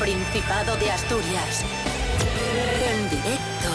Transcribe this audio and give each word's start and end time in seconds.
Principado 0.00 0.76
de 0.78 0.90
Asturias. 0.90 1.62
En 2.90 3.10
directo 3.10 3.68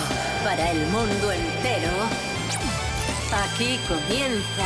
para 0.43 0.71
el 0.71 0.87
mundo 0.87 1.31
entero. 1.31 1.91
Aquí 3.31 3.79
comienza 3.87 4.65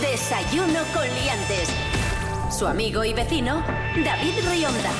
Desayuno 0.00 0.80
con 0.92 1.04
Liantes. 1.04 1.68
Su 2.50 2.66
amigo 2.66 3.04
y 3.04 3.12
vecino, 3.14 3.62
David 4.04 4.34
Rionda. 4.50 4.90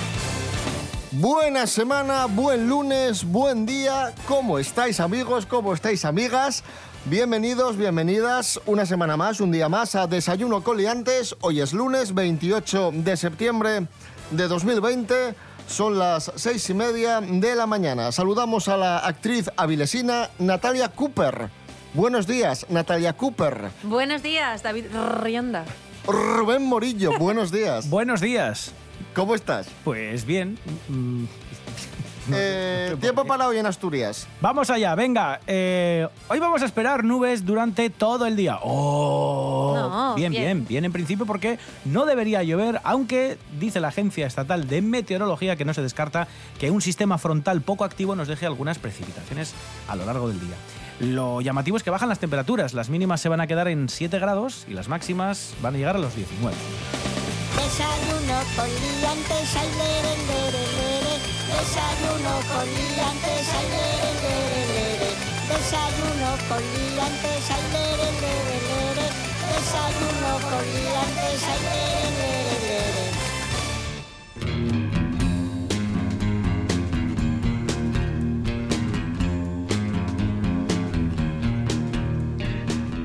Buena 1.11 1.67
semana, 1.67 2.27
buen 2.27 2.69
lunes, 2.69 3.25
buen 3.25 3.67
día. 3.67 4.15
¿Cómo 4.29 4.61
estáis 4.61 5.01
amigos? 5.01 5.47
¿Cómo 5.47 5.75
estáis 5.75 6.05
amigas? 6.05 6.63
Bienvenidos, 7.07 7.77
bienvenidas 7.77 8.61
una 8.67 8.87
semana 8.87 9.17
más, 9.17 9.41
un 9.41 9.51
día 9.51 9.69
más 9.69 9.97
a 9.97 10.07
Desayuno 10.07 10.63
Coliantes. 10.63 11.35
Hoy 11.41 11.61
es 11.61 11.73
lunes 11.73 12.15
28 12.15 12.93
de 12.95 13.17
septiembre 13.17 13.89
de 14.31 14.49
2020. 14.49 15.35
Son 15.67 15.99
las 15.99 16.31
seis 16.37 16.69
y 16.71 16.75
media 16.75 17.21
de 17.21 17.55
la 17.55 17.67
mañana. 17.67 18.13
Saludamos 18.13 18.69
a 18.69 18.77
la 18.77 18.99
actriz 18.99 19.51
avilesina 19.57 20.31
Natalia 20.39 20.89
Cooper. 20.89 21.49
Buenos 21.95 22.27
días, 22.27 22.67
Natalia 22.69 23.13
Cooper. 23.15 23.71
Buenos 23.83 24.23
días, 24.23 24.63
David 24.63 24.87
Rionda. 25.23 25.65
Rubén 26.07 26.65
Morillo, 26.65 27.19
buenos 27.19 27.53
días. 27.53 27.89
Buenos 27.91 28.21
días. 28.21 28.73
¿Cómo 29.15 29.35
estás? 29.35 29.67
Pues 29.85 30.25
bien. 30.25 30.59
Eh, 32.31 32.97
tiempo 33.01 33.25
para 33.25 33.49
hoy 33.49 33.59
en 33.59 33.67
Asturias. 33.67 34.29
Vamos 34.41 34.71
allá, 34.71 34.95
venga. 34.95 35.41
eh, 35.47 36.07
hoy 36.29 36.39
vamos 36.39 36.63
a 36.63 36.67
esperar 36.67 37.05
nubes 37.05 37.45
durante 37.45 37.91
todo 37.91 38.27
el 38.27 38.37
día. 38.37 38.59
¡Oh! 38.63 39.75
No, 39.75 40.15
bien, 40.15 40.31
bien, 40.31 40.43
bien. 40.43 40.67
bien, 40.67 40.85
en 40.85 40.93
principio 40.93 41.27
porque 41.27 41.59
no 41.85 42.07
debería 42.07 42.43
llover, 42.43 42.81
aunque 42.85 43.39
dice 43.59 43.81
la 43.81 43.89
Agencia 43.89 44.27
Estatal 44.27 44.69
de 44.69 44.83
Meteorología 44.83 45.57
que 45.57 45.65
no 45.65 45.75
se 45.75 45.83
descarta 45.83 46.29
que 46.61 46.71
un 46.71 46.81
sistema 46.81 47.19
frontal 47.19 47.61
poco 47.63 47.85
activo 47.85 48.15
nos 48.15 48.29
deje 48.29 48.47
algunas 48.47 48.79
precipitaciones 48.79 49.55
a 49.89 49.97
lo 49.97 50.05
largo 50.05 50.29
del 50.29 50.41
día. 50.41 50.57
Lo 51.01 51.41
llamativo 51.41 51.77
es 51.77 51.83
que 51.83 51.91
bajan 51.91 52.09
las 52.09 52.21
temperaturas, 52.21 52.75
las 52.75 52.89
mínimas 52.89 53.21
se 53.21 53.29
van 53.29 53.41
a 53.41 53.47
quedar 53.47 53.67
en 53.67 53.89
7 53.89 54.19
grados 54.21 54.67
y 54.69 54.75
las 54.75 54.89
máximas 54.89 55.55
van 55.61 55.75
a 55.75 55.79
llegar 55.79 55.97
a 55.97 55.99
los 55.99 56.15
19. 56.15 56.57
Desayuno 57.57 58.39
con 58.57 58.69
liantes, 58.69 59.55
lere. 59.79 60.82
Desayuno 61.53 62.35
con 62.51 62.67
liantes, 62.67 63.49
ay, 63.59 63.67
lere, 63.75 64.11
lere, 64.23 64.63
lere. 64.73 65.11
Desayuno 65.51 66.31
con 66.49 66.63
liantes, 66.73 67.45
ay, 67.57 67.65
lere, 67.75 68.09
lere, 68.23 68.57
lere. 68.69 69.07
Desayuno 69.53 70.33
con 70.51 70.65
liantes, 70.75 71.43
ay, 71.53 71.61
lere, 71.67 72.11
lere, 72.19 72.57
lere. 72.67 73.33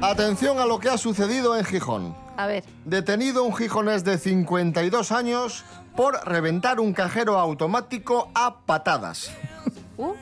Atención 0.02 0.60
a 0.60 0.66
lo 0.66 0.80
que 0.80 0.90
ha 0.90 0.98
sucedido 0.98 1.58
en 1.58 1.66
Gijón. 1.66 2.16
A 2.38 2.46
ver, 2.48 2.64
Detenido 2.86 3.44
un 3.44 3.54
gijonés 3.56 4.04
de 4.04 4.18
52 4.18 5.12
años 5.12 5.66
por 5.98 6.24
reventar 6.26 6.80
un 6.80 6.94
cajero 6.94 7.40
automático 7.40 8.30
a 8.36 8.60
patadas. 8.60 9.32
uh, 9.98 10.14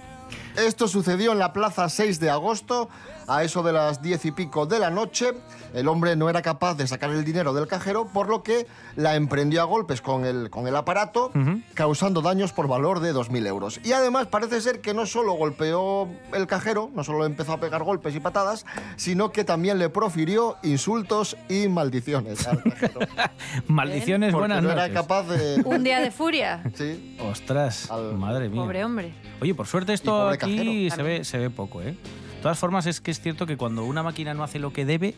Esto 0.56 0.88
sucedió 0.88 1.34
en 1.34 1.40
la 1.40 1.52
plaza 1.52 1.90
6 1.90 2.22
de 2.22 2.30
agosto, 2.30 2.90
a 3.28 3.44
eso 3.44 3.64
de 3.64 3.74
las 3.74 4.02
10 4.02 4.26
y 4.26 4.32
pico 4.32 4.66
de 4.66 4.80
la 4.80 4.90
noche. 4.90 5.32
El 5.74 5.88
hombre 5.88 6.16
no 6.16 6.30
era 6.30 6.42
capaz 6.42 6.76
de 6.76 6.88
sacar 6.88 7.10
el 7.12 7.24
dinero 7.26 7.54
del 7.54 7.68
cajero, 7.68 8.08
por 8.08 8.30
lo 8.30 8.44
que 8.44 8.66
la 8.96 9.16
emprendió 9.16 9.62
a 9.62 9.66
golpes 9.66 10.02
con 10.02 10.26
el, 10.26 10.50
con 10.50 10.68
el 10.68 10.76
aparato, 10.76 11.32
causando 11.74 12.22
daños 12.22 12.54
por 12.54 12.68
valor 12.68 13.00
de 13.00 13.14
2.000 13.14 13.48
euros. 13.48 13.80
Y 13.84 13.92
además 13.94 14.28
parece 14.28 14.62
ser 14.62 14.82
que 14.82 14.94
no 14.94 15.06
solo 15.06 15.34
golpeó 15.34 16.08
el 16.34 16.48
cajero, 16.48 16.90
no 16.94 17.04
solo 17.04 17.26
empezó 17.26 17.54
a 17.54 17.60
pegar 17.60 17.84
golpes 17.84 18.16
y 18.16 18.20
patadas, 18.20 18.66
sino 18.96 19.32
que 19.32 19.44
también 19.44 19.80
le 19.80 19.90
profirió 19.90 20.58
insultos 20.64 21.36
y 21.50 21.68
maldiciones 21.68 22.48
al 22.48 22.64
cajero. 22.64 23.00
Maldiciones, 23.68 24.32
porque 24.32 24.48
buenas 24.48 24.64
no 24.64 24.72
era 24.72 24.88
noches. 24.88 25.02
capaz 25.02 25.24
de... 25.24 25.62
un 25.66 25.84
día 25.84 26.00
de 26.00 26.12
furia. 26.12 26.64
Sí. 26.76 27.18
Ostras, 27.20 27.90
Al- 27.92 28.14
madre 28.16 28.50
mía. 28.50 28.62
Pobre 28.62 28.84
hombre. 28.86 29.14
Oye, 29.42 29.54
por 29.54 29.68
suerte 29.68 29.94
esto 29.94 30.12
pobre 30.12 30.36
aquí 30.36 30.88
cajero. 30.90 30.96
se 30.96 31.04
ve, 31.04 31.24
se 31.26 31.38
ve 31.38 31.50
poco, 31.50 31.82
¿eh? 31.82 31.98
De 32.46 32.50
todas 32.50 32.60
formas, 32.60 32.86
es 32.86 33.02
que 33.02 33.10
es 33.10 33.20
cierto 33.20 33.48
que 33.48 33.58
cuando 33.58 33.86
una 33.86 34.04
máquina 34.04 34.36
no 34.36 34.44
hace 34.44 34.60
lo 34.60 34.72
que 34.72 34.86
debe, 34.86 35.16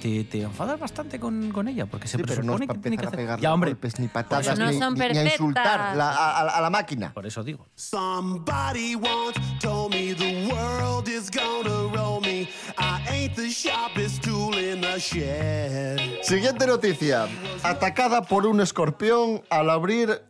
te, 0.00 0.22
te 0.22 0.42
enfadas 0.42 0.78
bastante 0.78 1.18
con, 1.18 1.50
con 1.50 1.66
ella, 1.66 1.86
porque 1.86 2.06
se 2.06 2.16
Sí, 2.16 2.22
pero 2.24 2.44
no 2.44 2.52
es 2.52 2.58
presupone 2.58 2.66
para 2.68 2.78
que 2.78 2.82
tiene 2.84 2.96
que 2.96 3.04
a 3.06 3.08
hacer. 3.08 3.18
pegarle 3.18 3.42
Ya, 3.42 3.52
hombre, 3.52 3.70
golpes, 3.72 3.98
ni 3.98 4.06
patadas, 4.06 4.56
no 4.56 4.70
ni, 4.70 4.78
son 4.78 4.94
ni- 4.94 5.00
ni 5.08 5.18
a 5.18 5.24
insultar 5.24 5.96
la- 5.96 6.10
a, 6.12 6.42
a- 6.42 6.48
a 6.58 6.60
la 6.60 6.70
máquina. 6.70 7.12
por 7.12 7.26
eso 7.26 7.42
digo. 7.42 7.66
Somebody 7.74 8.94
once 8.94 9.40
told 9.60 9.92
me 9.92 10.14
the 10.14 10.46
world 10.48 11.08
is 11.08 11.28
gonna 11.28 11.92
roll 11.92 12.20
me. 12.22 12.48
I 12.78 13.02
ain't 13.10 13.34
the 13.34 13.50
sharpest 13.50 14.22
tool 14.22 14.56
in 14.56 14.80
the 14.80 15.00
shed. 15.00 15.98
Siguiente 16.22 16.68
noticia. 16.68 17.26
Atacada 17.64 18.22
por 18.22 18.46
un 18.46 18.60
escorpión 18.60 19.42
al 19.50 19.70
abrir... 19.70 20.22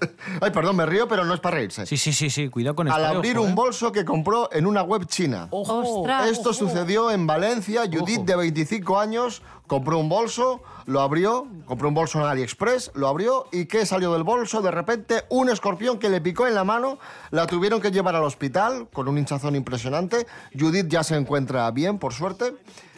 Ay, 0.40 0.50
perdón, 0.50 0.76
me 0.76 0.86
río, 0.86 1.08
pero 1.08 1.24
no 1.24 1.34
es 1.34 1.40
para 1.40 1.56
reírse. 1.56 1.86
Sí, 1.86 1.96
sí, 1.96 2.12
sí, 2.12 2.30
sí, 2.30 2.48
cuidado 2.48 2.74
con 2.76 2.88
esto. 2.88 2.96
al 2.96 3.04
abrir 3.04 3.38
ojo, 3.38 3.46
un 3.46 3.52
eh. 3.52 3.54
bolso 3.54 3.92
que 3.92 4.04
compró 4.04 4.50
en 4.52 4.66
una 4.66 4.82
web 4.82 5.06
china. 5.06 5.48
Ojo. 5.50 6.00
Ostras. 6.00 6.28
Esto 6.28 6.52
sucedió 6.52 7.10
en 7.10 7.26
Valencia. 7.26 7.82
Judith, 7.82 8.18
Ojo. 8.18 8.26
de 8.26 8.36
25 8.36 8.98
años, 8.98 9.42
compró 9.66 9.98
un 9.98 10.08
bolso, 10.08 10.62
lo 10.86 11.00
abrió, 11.00 11.46
compró 11.66 11.88
un 11.88 11.94
bolso 11.94 12.18
en 12.20 12.26
AliExpress, 12.26 12.92
lo 12.94 13.08
abrió 13.08 13.46
y 13.52 13.66
¿qué 13.66 13.86
salió 13.86 14.12
del 14.12 14.24
bolso? 14.24 14.62
De 14.62 14.70
repente, 14.70 15.24
un 15.28 15.48
escorpión 15.48 15.98
que 15.98 16.08
le 16.08 16.20
picó 16.20 16.46
en 16.46 16.54
la 16.54 16.64
mano, 16.64 16.98
la 17.30 17.46
tuvieron 17.46 17.80
que 17.80 17.90
llevar 17.90 18.16
al 18.16 18.24
hospital 18.24 18.88
con 18.92 19.08
un 19.08 19.18
hinchazón 19.18 19.56
impresionante. 19.56 20.26
Judith 20.58 20.88
ya 20.88 21.04
se 21.04 21.16
encuentra 21.16 21.70
bien, 21.70 21.98
por 21.98 22.12
suerte. 22.12 22.54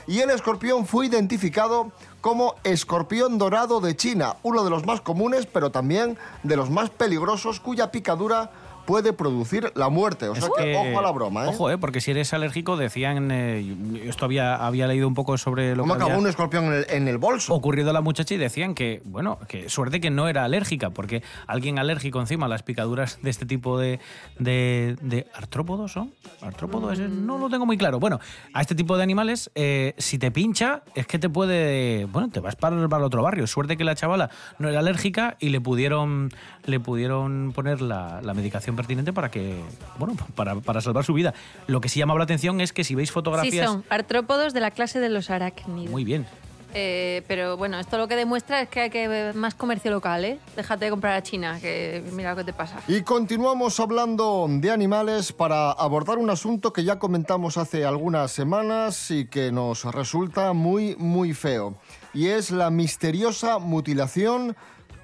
Y 0.06 0.20
el 0.20 0.30
escorpión 0.30 0.86
fue 0.86 1.06
identificado 1.06 1.92
como 2.22 2.54
escorpión 2.62 3.36
dorado 3.36 3.80
de 3.80 3.96
China, 3.96 4.36
uno 4.44 4.62
de 4.64 4.70
los 4.70 4.86
más 4.86 5.00
comunes, 5.00 5.46
pero 5.46 5.70
también 5.70 6.16
de 6.44 6.56
los 6.56 6.70
más 6.70 6.88
peligrosos, 6.88 7.58
cuya 7.58 7.90
picadura 7.90 8.52
puede 8.86 9.12
producir 9.12 9.72
la 9.74 9.88
muerte. 9.88 10.28
O 10.28 10.34
sea 10.34 10.48
que, 10.56 10.64
que- 10.64 10.76
ojo 10.76 10.98
a 10.98 11.02
la 11.02 11.10
broma, 11.10 11.44
¿eh? 11.44 11.48
Ojo, 11.48 11.70
¿eh? 11.70 11.78
Porque 11.78 12.00
si 12.00 12.10
eres 12.10 12.32
alérgico, 12.34 12.76
decían. 12.76 13.30
eh, 13.30 13.76
esto 14.04 14.24
había, 14.24 14.56
había 14.56 14.86
leído 14.86 15.06
un 15.08 15.14
poco 15.14 15.36
sobre 15.38 15.74
lo 15.76 15.82
¿Cómo 15.82 15.94
que 15.94 15.96
acabó 15.98 16.10
había 16.12 16.20
un 16.22 16.28
escorpión 16.28 16.64
en 16.66 16.72
el, 16.74 16.86
en 16.88 17.08
el 17.08 17.18
bolso? 17.18 17.54
ocurrido 17.54 17.90
a 17.90 17.92
la 17.92 18.00
muchacha 18.00 18.34
y 18.34 18.38
decían 18.38 18.74
que, 18.74 19.02
bueno, 19.04 19.38
que 19.48 19.68
suerte 19.68 20.00
que 20.00 20.10
no 20.10 20.28
era 20.28 20.44
alérgica, 20.44 20.90
porque 20.90 21.22
alguien 21.46 21.78
alérgico 21.78 22.20
encima 22.20 22.46
a 22.46 22.48
las 22.48 22.62
picaduras 22.62 23.18
de 23.22 23.30
este 23.30 23.46
tipo 23.46 23.78
de, 23.78 24.00
de, 24.38 24.96
de 25.00 25.26
artrópodos, 25.34 25.92
¿son? 25.92 26.12
¿Artrópodos? 26.40 26.98
No 26.98 27.38
lo 27.38 27.48
tengo 27.50 27.66
muy 27.66 27.76
claro. 27.78 28.00
Bueno, 28.00 28.18
a 28.52 28.60
este 28.60 28.74
tipo 28.74 28.96
de 28.96 29.02
animales, 29.02 29.50
eh, 29.54 29.94
si 29.98 30.18
te 30.18 30.30
pincha, 30.30 30.82
es 30.94 31.06
que 31.06 31.18
te 31.18 31.28
puede. 31.28 32.06
Bueno, 32.06 32.30
te 32.30 32.40
vas 32.40 32.56
para, 32.56 32.88
para 32.88 33.00
el 33.00 33.06
otro 33.06 33.22
barrio. 33.22 33.46
Suerte 33.46 33.76
que 33.76 33.84
la 33.84 33.94
chavala 33.94 34.30
no 34.58 34.68
era 34.68 34.80
alérgica 34.80 35.36
y 35.40 35.50
le 35.50 35.60
pudieron, 35.60 36.30
le 36.64 36.80
pudieron 36.80 37.52
poner 37.54 37.80
la, 37.80 38.20
la 38.22 38.34
medicación 38.34 38.71
pertinente 38.76 39.12
para 39.12 39.30
que. 39.30 39.60
Bueno, 39.98 40.14
para, 40.34 40.56
para 40.56 40.80
salvar 40.80 41.04
su 41.04 41.14
vida. 41.14 41.34
Lo 41.66 41.80
que 41.80 41.88
sí 41.88 41.98
llamaba 41.98 42.18
la 42.18 42.24
atención 42.24 42.60
es 42.60 42.72
que 42.72 42.84
si 42.84 42.94
veis 42.94 43.08
Sí, 43.10 43.14
fotografías. 43.14 43.66
son 43.70 43.84
artrópodos 43.88 44.52
de 44.54 44.60
la 44.60 44.70
clase 44.70 45.00
de 45.00 45.08
los 45.08 45.30
arácnidos. 45.30 45.90
Muy 45.90 46.04
bien. 46.04 46.26
Eh, 46.74 47.22
pero 47.28 47.58
bueno, 47.58 47.78
esto 47.78 47.98
lo 47.98 48.08
que 48.08 48.16
demuestra 48.16 48.62
es 48.62 48.68
que 48.70 48.80
hay 48.80 48.88
que 48.88 49.06
ver 49.06 49.34
más 49.34 49.54
comercio 49.54 49.90
local, 49.90 50.24
¿eh? 50.24 50.38
Déjate 50.56 50.86
de 50.86 50.90
comprar 50.90 51.12
a 51.12 51.22
China, 51.22 51.58
que 51.60 52.02
mira 52.12 52.30
lo 52.30 52.36
que 52.38 52.44
te 52.44 52.54
pasa. 52.54 52.80
Y 52.88 53.02
continuamos 53.02 53.78
hablando 53.78 54.46
de 54.48 54.70
animales 54.70 55.34
para 55.34 55.70
abordar 55.72 56.16
un 56.16 56.30
asunto 56.30 56.72
que 56.72 56.82
ya 56.82 56.98
comentamos 56.98 57.58
hace 57.58 57.84
algunas 57.84 58.32
semanas 58.32 59.10
y 59.10 59.26
que 59.26 59.52
nos 59.52 59.84
resulta 59.84 60.54
muy, 60.54 60.96
muy 60.96 61.34
feo. 61.34 61.74
Y 62.14 62.28
es 62.28 62.50
la 62.50 62.70
misteriosa 62.70 63.58
mutilación, 63.58 64.56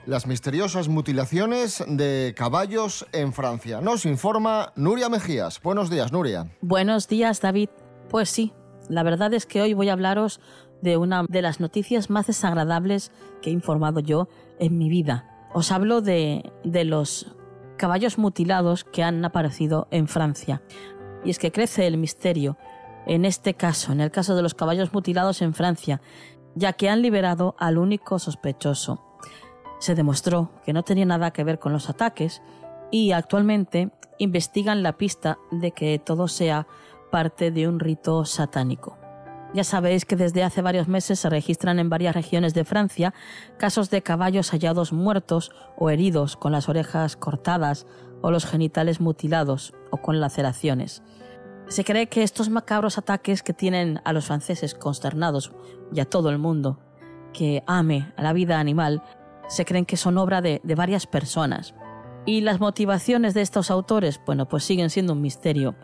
las 0.07 0.27
misteriosas 0.27 0.89
mutilaciones 0.89 1.85
de 1.87 2.35
caballos 2.37 3.07
en 3.13 3.33
Francia. 3.33 3.81
Nos 3.81 4.07
informa 4.07 4.73
Nuria 4.77 5.09
Mejías. 5.09 5.61
Buenos 5.63 5.91
días, 5.91 6.13
Nuria. 6.13 6.51
Buenos 6.61 7.09
días, 7.09 7.41
David. 7.41 7.69
Pues 8.09 8.31
sí, 8.31 8.53
la 8.89 9.03
verdad 9.03 9.35
es 9.35 9.47
que 9.47 9.61
hoy 9.61 9.75
voy 9.75 9.89
a 9.89 9.93
hablaros 9.93 10.41
de 10.83 10.97
una 10.97 11.25
de 11.29 11.43
las 11.43 11.61
noticias 11.61 12.11
más 12.11 12.27
desagradables 12.27 13.13
que 13.43 13.51
he 13.51 13.53
informado 13.53 14.01
yo 14.01 14.29
en 14.59 14.79
mi 14.79 14.89
vida. 14.89 15.29
Os 15.53 15.73
hablo 15.73 16.01
de, 16.01 16.53
de 16.65 16.85
los 16.85 17.35
caballos 17.77 18.19
mutilados 18.19 18.85
que 18.85 19.03
han 19.03 19.25
aparecido 19.25 19.89
en 19.91 20.09
Francia. 20.09 20.63
Y 21.25 21.31
es 21.31 21.39
que 21.39 21.53
crece 21.53 21.87
el 21.87 21.99
misterio 21.99 22.57
en 23.07 23.25
este 23.25 23.55
caso, 23.55 23.93
en 23.93 24.01
el 24.01 24.11
caso 24.11 24.37
de 24.37 24.43
los 24.43 24.55
caballos 24.55 24.93
mutilados 24.93 25.41
en 25.43 25.55
Francia, 25.55 26.01
ya 26.55 26.75
que 26.75 26.91
han 26.91 27.03
liberado 27.03 27.57
al 27.59 27.79
único 27.79 28.19
sospechoso. 28.19 29.08
Se 29.79 29.95
demostró 29.95 30.51
que 30.65 30.73
no 30.73 30.83
tenía 30.83 31.07
nada 31.07 31.33
que 31.33 31.45
ver 31.45 31.59
con 31.59 31.73
los 31.73 31.89
ataques 31.89 32.43
y 32.91 33.13
actualmente 33.13 33.91
investigan 34.19 34.83
la 34.83 34.97
pista 34.97 35.39
de 35.51 35.71
que 35.71 35.99
todo 35.99 36.29
sea 36.29 36.67
parte 37.11 37.51
de 37.51 37.69
un 37.69 37.81
rito 37.81 38.25
satánico. 38.25 38.99
Ya 39.55 39.65
sabéis 39.65 40.05
que 40.05 40.17
desde 40.17 40.45
hace 40.45 40.61
varios 40.61 40.89
meses 40.89 41.21
se 41.21 41.31
registran 41.31 41.79
en 41.79 41.89
varias 41.89 42.15
regiones 42.15 42.53
de 42.53 42.65
Francia 42.65 43.15
casos 43.57 43.89
de 43.89 44.03
caballos 44.03 44.51
hallados 44.51 44.93
muertos 44.93 45.53
o 45.77 45.89
heridos 45.89 46.37
con 46.37 46.53
las 46.53 46.69
orejas 46.69 47.17
cortadas 47.17 47.87
o 48.21 48.31
los 48.31 48.45
genitales 48.45 49.01
mutilados 49.01 49.73
o 49.91 49.99
con 49.99 50.21
laceraciones. 50.21 51.03
Se 51.69 51.85
cree 51.85 52.09
que 52.09 52.23
estos 52.23 52.51
macabros 52.51 52.99
ataques 52.99 53.43
que 53.43 53.55
tienen 53.55 54.01
a 54.05 54.13
los 54.13 54.27
franceses 54.27 54.75
consternados 54.75 55.53
y 55.93 56.01
a 56.01 56.05
todo 56.05 56.29
el 56.29 56.39
mundo 56.39 56.81
que 57.33 57.63
ame 57.67 58.13
a 58.17 58.23
la 58.23 58.33
vida 58.33 58.59
animal, 58.59 59.03
se 59.49 59.65
creen 59.65 59.87
que 59.87 59.97
son 59.97 60.19
obra 60.19 60.41
de, 60.41 60.61
de 60.63 60.75
varias 60.75 61.07
personas. 61.07 61.75
Y 62.27 62.43
las 62.43 62.61
motivaciones 62.61 63.35
de 63.35 63.43
estos 63.43 63.71
autores, 63.71 64.21
bueno, 64.25 64.47
pues 64.47 64.65
siguen 64.65 64.91
siendo 64.91 65.15
un 65.15 65.23
misterio. 65.23 65.75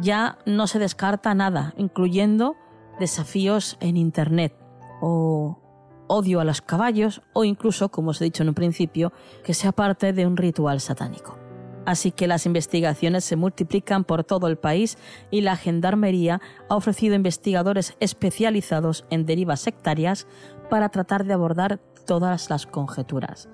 Ya 0.00 0.38
no 0.46 0.66
se 0.66 0.78
descarta 0.78 1.34
nada, 1.34 1.74
incluyendo 1.76 2.56
desafíos 2.98 3.76
en 3.80 3.96
Internet 3.96 4.54
o 5.00 5.60
odio 6.06 6.40
a 6.40 6.44
los 6.44 6.60
caballos 6.60 7.22
o 7.32 7.44
incluso, 7.44 7.90
como 7.90 8.10
os 8.10 8.20
he 8.20 8.24
dicho 8.24 8.42
en 8.42 8.50
un 8.50 8.54
principio, 8.54 9.12
que 9.44 9.54
sea 9.54 9.72
parte 9.72 10.12
de 10.12 10.26
un 10.26 10.36
ritual 10.36 10.80
satánico. 10.80 11.38
Así 11.86 12.12
que 12.12 12.26
las 12.26 12.46
investigaciones 12.46 13.24
se 13.24 13.36
multiplican 13.36 14.04
por 14.04 14.24
todo 14.24 14.48
el 14.48 14.56
país 14.56 14.96
y 15.30 15.42
la 15.42 15.56
Gendarmería 15.56 16.40
ha 16.68 16.76
ofrecido 16.76 17.14
investigadores 17.14 17.94
especializados 18.00 19.04
en 19.10 19.26
derivas 19.26 19.60
sectarias 19.60 20.26
para 20.70 20.88
tratar 20.88 21.24
de 21.24 21.34
abordar 21.34 21.80
todas 22.04 22.50
las 22.50 22.66
conjeturas. 22.66 23.48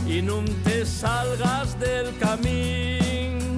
Y 0.05 0.21
nun 0.21 0.43
te 0.65 0.85
salgas 0.85 1.79
del 1.79 2.11
camín 2.17 3.55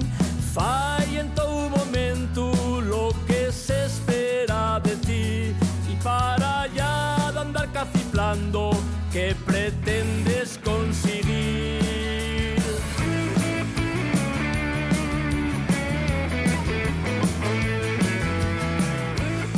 Fai 0.54 1.18
en 1.18 1.28
todo 1.34 1.70
momento 1.70 2.52
lo 2.80 3.12
que 3.26 3.50
se 3.50 3.86
espera 3.86 4.78
de 4.78 4.94
ti 4.94 5.52
Y 5.90 5.96
para 6.04 6.68
ya 6.68 7.32
de 7.32 7.40
andar 7.40 7.68
caciflando 7.72 8.70
¿Qué 9.10 9.34
pretendes 9.44 10.60
conseguir? 10.62 11.74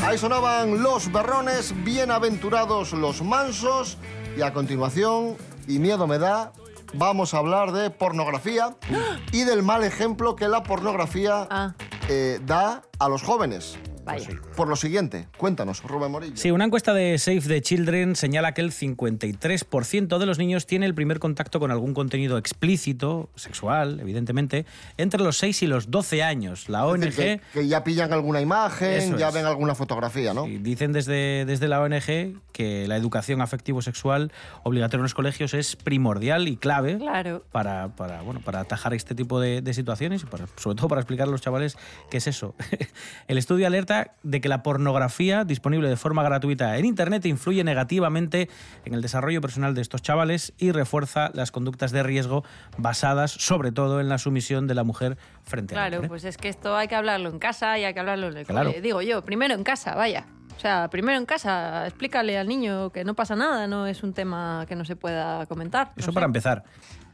Ahí 0.02 0.16
sonaban 0.16 0.82
los 0.82 1.12
berrones, 1.12 1.74
bienaventurados 1.84 2.92
los 2.92 3.22
mansos. 3.22 3.98
Y 4.36 4.42
a 4.42 4.52
continuación, 4.52 5.36
y 5.66 5.78
miedo 5.78 6.06
me 6.06 6.18
da, 6.18 6.52
vamos 6.94 7.34
a 7.34 7.38
hablar 7.38 7.72
de 7.72 7.90
pornografía 7.90 8.76
y 9.32 9.44
del 9.44 9.62
mal 9.62 9.84
ejemplo 9.84 10.36
que 10.36 10.48
la 10.48 10.62
pornografía 10.62 11.46
Ah. 11.50 11.74
eh, 12.08 12.38
da 12.44 12.82
a 12.98 13.08
los 13.08 13.22
jóvenes. 13.22 13.78
Vaya. 14.04 14.28
Por 14.54 14.68
lo 14.68 14.76
siguiente, 14.76 15.26
cuéntanos, 15.36 15.82
Rubén 15.82 16.12
Morillo. 16.12 16.36
Sí, 16.36 16.52
una 16.52 16.64
encuesta 16.64 16.94
de 16.94 17.18
Save 17.18 17.40
the 17.40 17.60
Children 17.60 18.14
señala 18.14 18.54
que 18.54 18.60
el 18.60 18.70
53% 18.70 20.18
de 20.18 20.26
los 20.26 20.38
niños 20.38 20.64
tiene 20.66 20.86
el 20.86 20.94
primer 20.94 21.18
contacto 21.18 21.58
con 21.58 21.72
algún 21.72 21.92
contenido 21.92 22.38
explícito, 22.38 23.30
sexual, 23.34 23.98
evidentemente, 23.98 24.64
entre 24.96 25.20
los 25.22 25.38
6 25.38 25.62
y 25.64 25.66
los 25.66 25.90
12 25.90 26.22
años. 26.22 26.68
La 26.68 26.80
Es 26.80 26.84
ONG... 26.92 27.00
decir, 27.00 27.40
que, 27.52 27.60
que 27.62 27.66
ya 27.66 27.82
pillan 27.82 28.12
alguna 28.12 28.40
imagen, 28.40 28.92
Eso 28.92 29.16
ya 29.18 29.28
es. 29.28 29.34
ven 29.34 29.44
alguna 29.44 29.74
fotografía, 29.74 30.32
¿no? 30.32 30.46
Y 30.46 30.58
dicen 30.58 30.92
desde, 30.92 31.44
desde 31.44 31.66
la 31.66 31.80
ONG 31.80 32.40
que 32.56 32.88
la 32.88 32.96
educación 32.96 33.42
afectivo-sexual 33.42 34.32
obligatoria 34.62 35.00
en 35.00 35.02
los 35.02 35.12
colegios 35.12 35.52
es 35.52 35.76
primordial 35.76 36.48
y 36.48 36.56
clave 36.56 36.96
Claro. 36.96 37.44
para, 37.52 37.88
para, 37.88 38.22
bueno, 38.22 38.40
para 38.40 38.60
atajar 38.60 38.94
este 38.94 39.14
tipo 39.14 39.40
de, 39.40 39.60
de 39.60 39.74
situaciones 39.74 40.22
y 40.22 40.26
para- 40.26 40.46
sobre 40.56 40.74
todo 40.76 40.88
para 40.88 41.02
explicar 41.02 41.28
a 41.28 41.30
los 41.30 41.42
chavales 41.42 41.76
qué 42.10 42.16
es 42.16 42.26
eso. 42.26 42.54
El 43.28 43.36
estudio 43.36 43.66
alerta 43.66 44.12
de 44.22 44.40
que 44.40 44.48
la 44.48 44.62
pornografía 44.62 45.44
disponible 45.44 45.88
de 45.90 45.96
forma 45.96 46.22
gratuita 46.22 46.78
en 46.78 46.86
Internet 46.86 47.26
influye 47.26 47.62
negativamente 47.62 48.48
en 48.86 48.94
el 48.94 49.02
desarrollo 49.02 49.42
personal 49.42 49.74
de 49.74 49.82
estos 49.82 50.00
chavales 50.00 50.54
y 50.56 50.72
refuerza 50.72 51.30
las 51.34 51.50
conductas 51.50 51.92
de 51.92 52.02
riesgo 52.02 52.42
basadas 52.78 53.32
sobre 53.32 53.70
todo 53.70 54.00
en 54.00 54.08
la 54.08 54.16
sumisión 54.16 54.66
de 54.66 54.74
la 54.74 54.82
mujer 54.84 55.18
frente 55.44 55.74
al 55.74 55.80
Claro, 55.82 55.96
hombre. 55.96 56.08
pues 56.08 56.24
es 56.24 56.38
que 56.38 56.48
esto 56.48 56.74
hay 56.74 56.88
que 56.88 56.94
hablarlo 56.94 57.28
en 57.28 57.38
casa 57.38 57.78
y 57.78 57.84
hay 57.84 57.92
que 57.92 58.00
hablarlo 58.00 58.28
en 58.28 58.36
el 58.38 58.46
Claro. 58.46 58.70
cole. 58.70 58.80
Digo 58.80 59.02
yo, 59.02 59.22
primero 59.24 59.52
en 59.54 59.62
casa, 59.62 59.94
vaya. 59.94 60.24
O 60.56 60.60
sea, 60.60 60.88
primero 60.88 61.18
en 61.18 61.26
casa, 61.26 61.86
explícale 61.86 62.38
al 62.38 62.48
niño 62.48 62.90
que 62.90 63.04
no 63.04 63.14
pasa 63.14 63.36
nada, 63.36 63.66
no 63.66 63.86
es 63.86 64.02
un 64.02 64.12
tema 64.14 64.64
que 64.66 64.74
no 64.74 64.84
se 64.84 64.96
pueda 64.96 65.46
comentar. 65.46 65.88
no 65.88 65.92
Eso 66.00 66.10
sé. 66.10 66.14
para 66.14 66.26
empezar. 66.26 66.64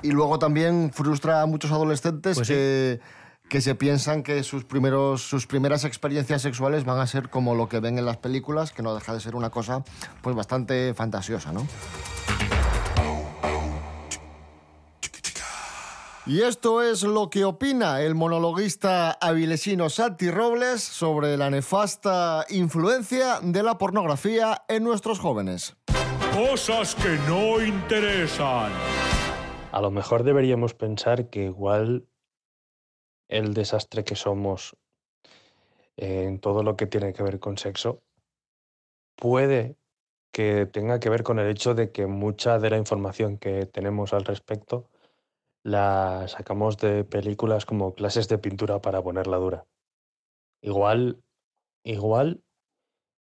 Y 0.02 0.10
luego 0.12 0.38
también 0.38 0.90
frustra 0.92 1.42
a 1.42 1.46
muchos 1.46 1.70
adolescentes 1.72 2.36
Pues 2.36 2.46
sí. 2.48 2.54
que, 2.54 3.00
que 3.48 3.60
se 3.60 3.74
piensan 3.74 4.22
que 4.22 4.42
sus, 4.44 4.64
primeros, 4.64 5.22
sus 5.22 5.46
primeras 5.46 5.84
experiencias 5.84 6.40
sexuales 6.42 6.84
van 6.84 7.00
a 7.00 7.06
ser 7.06 7.28
como 7.30 7.54
lo 7.54 7.68
que 7.68 7.80
ven 7.80 7.98
en 7.98 8.06
las 8.06 8.16
películas, 8.16 8.72
que 8.72 8.82
no 8.82 8.94
deja 8.94 9.12
de 9.12 9.20
ser 9.20 9.34
una 9.34 9.50
cosa 9.50 9.82
pues 10.22 10.34
bastante 10.36 10.94
fantasiosa, 10.94 11.52
¿no? 11.52 11.66
Y 16.24 16.42
esto 16.42 16.82
es 16.82 17.02
lo 17.02 17.30
que 17.30 17.44
opina 17.44 18.00
el 18.00 18.14
monologuista 18.14 19.10
avilesino 19.10 19.90
Santi 19.90 20.30
Robles 20.30 20.80
sobre 20.80 21.36
la 21.36 21.50
nefasta 21.50 22.46
influencia 22.48 23.40
de 23.42 23.64
la 23.64 23.76
pornografía 23.76 24.62
en 24.68 24.84
nuestros 24.84 25.18
jóvenes. 25.18 25.74
Cosas 26.32 26.94
que 26.94 27.18
no 27.28 27.60
interesan. 27.60 28.70
A 29.72 29.80
lo 29.80 29.90
mejor 29.90 30.22
deberíamos 30.22 30.74
pensar 30.74 31.28
que 31.28 31.46
igual 31.46 32.06
el 33.28 33.52
desastre 33.52 34.04
que 34.04 34.14
somos 34.14 34.76
en 35.96 36.38
todo 36.38 36.62
lo 36.62 36.76
que 36.76 36.86
tiene 36.86 37.12
que 37.14 37.24
ver 37.24 37.40
con 37.40 37.58
sexo 37.58 38.00
puede 39.16 39.76
que 40.30 40.66
tenga 40.66 41.00
que 41.00 41.10
ver 41.10 41.24
con 41.24 41.40
el 41.40 41.50
hecho 41.50 41.74
de 41.74 41.90
que 41.90 42.06
mucha 42.06 42.60
de 42.60 42.70
la 42.70 42.78
información 42.78 43.38
que 43.38 43.66
tenemos 43.66 44.12
al 44.12 44.24
respecto 44.24 44.88
la 45.62 46.26
sacamos 46.28 46.76
de 46.78 47.04
películas 47.04 47.66
como 47.66 47.94
clases 47.94 48.28
de 48.28 48.38
pintura 48.38 48.80
para 48.80 49.02
ponerla 49.02 49.36
dura. 49.36 49.66
Igual, 50.60 51.22
igual 51.84 52.42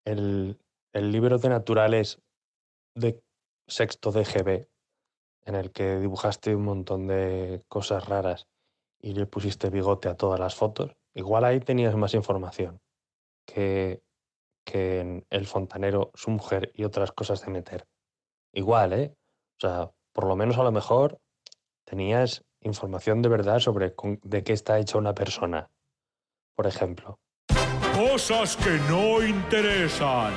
el, 0.06 0.60
el 0.94 1.12
libro 1.12 1.38
de 1.38 1.50
naturales 1.50 2.22
de 2.96 3.22
sexto 3.68 4.12
de 4.12 4.68
en 5.46 5.56
el 5.56 5.72
que 5.72 6.00
dibujaste 6.00 6.56
un 6.56 6.64
montón 6.64 7.08
de 7.08 7.64
cosas 7.68 8.08
raras 8.08 8.48
y 9.02 9.14
le 9.14 9.26
pusiste 9.26 9.70
bigote 9.70 10.10
a 10.10 10.16
todas 10.16 10.40
las 10.40 10.56
fotos, 10.56 10.96
igual 11.14 11.46
ahí 11.46 11.60
tenías 11.60 11.96
más 11.96 12.14
información 12.14 12.82
que, 13.46 14.04
que 14.66 15.00
en 15.00 15.26
el 15.30 15.48
fontanero, 15.48 16.12
su 16.14 16.32
mujer 16.32 16.72
y 16.76 16.84
otras 16.84 17.12
cosas 17.12 17.44
de 17.44 17.52
meter. 17.52 17.88
Igual, 18.54 18.94
¿eh? 18.94 19.16
O 19.58 19.60
sea, 19.60 19.92
por 20.14 20.26
lo 20.28 20.36
menos 20.36 20.58
a 20.58 20.64
lo 20.64 20.72
mejor 20.72 21.20
tenías 21.90 22.44
información 22.62 23.22
de 23.22 23.30
verdad 23.30 23.60
sobre 23.60 23.94
con- 23.96 24.20
de 24.24 24.44
qué 24.44 24.54
está 24.54 24.78
hecha 24.80 24.98
una 24.98 25.14
persona, 25.14 25.70
por 26.56 26.68
ejemplo. 26.68 27.20
Cosas 27.96 28.56
que 28.58 28.78
no 28.90 29.22
interesan. 29.24 30.34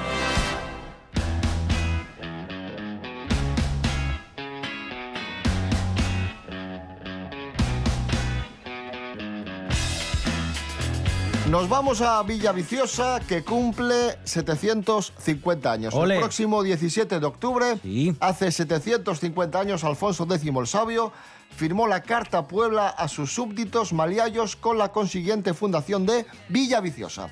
Nos 11.51 11.69
vamos 11.69 12.01
a 12.01 12.23
Villaviciosa, 12.23 13.21
que 13.29 13.45
cumple 13.45 14.17
750 14.25 15.71
años. 15.73 15.93
El 15.95 16.19
próximo 16.19 16.63
17 16.63 17.21
de 17.21 17.27
octubre, 17.27 17.79
Sí. 17.83 18.17
hace 18.21 18.51
750 18.51 19.59
años, 19.61 19.85
Alfonso 19.85 20.27
X 20.31 20.51
el 20.55 20.67
Sabio 20.67 21.13
firmó 21.57 21.87
la 21.87 22.03
Carta 22.03 22.47
Puebla 22.47 22.89
a 22.89 23.09
sus 23.09 23.35
súbditos 23.35 23.93
maliayos 23.93 24.57
con 24.57 24.79
la 24.79 24.91
consiguiente 24.91 25.55
fundación 25.55 26.07
de 26.07 26.27
Villaviciosa. 26.49 27.29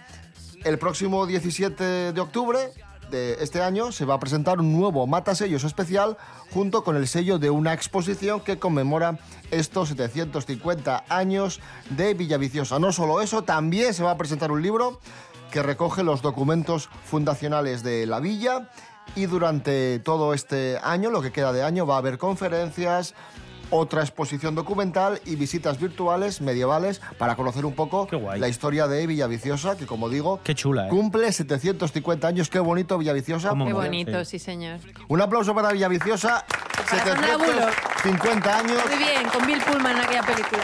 El 0.65 0.79
próximo 0.79 1.27
17 1.27 2.13
de 2.13 2.21
octubre 2.21 2.59
de 3.11 3.39
este 3.41 3.61
año 3.61 3.93
se 3.93 4.05
va 4.05 4.15
a 4.15 4.21
presentar 4.21 4.61
un 4.61 4.73
nuevo 4.73 5.07
matasellos 5.07 5.65
especial 5.65 6.17
junto 6.51 6.85
con 6.85 6.97
el 6.97 7.09
sello 7.09 7.39
de 7.39 7.51
una 7.51 7.73
exposición 7.73 8.41
que 8.41 8.59
conmemora 8.59 9.19
estos 9.51 9.89
750 9.89 11.05
años 11.09 11.61
de 11.91 12.15
Villaviciosa. 12.15 12.79
No 12.79 12.93
solo 12.93 13.21
eso, 13.21 13.43
también 13.43 13.95
se 13.95 14.05
va 14.05 14.13
a 14.13 14.19
presentar 14.19 14.53
un 14.53 14.63
libro 14.63 15.01
que 15.51 15.63
recoge 15.63 16.05
los 16.05 16.23
documentos 16.23 16.89
fundacionales 17.05 17.83
de 17.83 18.07
la 18.07 18.21
villa 18.21 18.71
y 19.17 19.27
durante 19.27 19.99
todo 19.99 20.35
este 20.35 20.79
año, 20.83 21.11
lo 21.11 21.21
que 21.21 21.33
queda 21.33 21.53
de 21.53 21.65
año, 21.65 21.87
va 21.87 21.97
a 21.97 21.99
haber 21.99 22.19
conferencias, 22.19 23.15
otra 23.71 24.03
exposición 24.03 24.55
documental 24.55 25.21
y 25.25 25.37
visitas 25.37 25.79
virtuales 25.81 26.41
medievales 26.41 27.01
para 27.19 27.37
conocer 27.37 27.65
un 27.65 27.75
poco 27.75 28.09
la 28.37 28.49
historia 28.49 28.87
de 28.87 29.07
Villaviciosa, 29.07 29.77
que 29.77 29.87
como 29.87 30.09
digo, 30.09 30.41
Qué 30.45 30.55
chula, 30.55 30.87
¿eh? 30.87 30.91
cumple 30.91 31.33
750 31.33 32.27
años. 32.29 32.51
Qué 32.51 32.59
bonito 32.59 32.99
Villaviciosa. 32.99 33.51
Qué 33.51 33.73
bonito, 33.73 34.25
sí. 34.25 34.39
sí, 34.39 34.45
señor. 34.45 34.81
Un 35.09 35.21
aplauso 35.21 35.55
para 35.55 35.73
Villaviciosa. 35.73 36.45
Para 36.47 37.05
Sandra 37.05 37.37
Bullock. 37.37 37.75
750 38.03 38.59
años. 38.59 38.83
Muy 38.89 38.99
bien, 38.99 39.29
con 39.33 39.47
Bill 39.47 39.61
Pullman 39.61 39.97
en 39.97 40.03
aquella 40.03 40.23
película. 40.23 40.63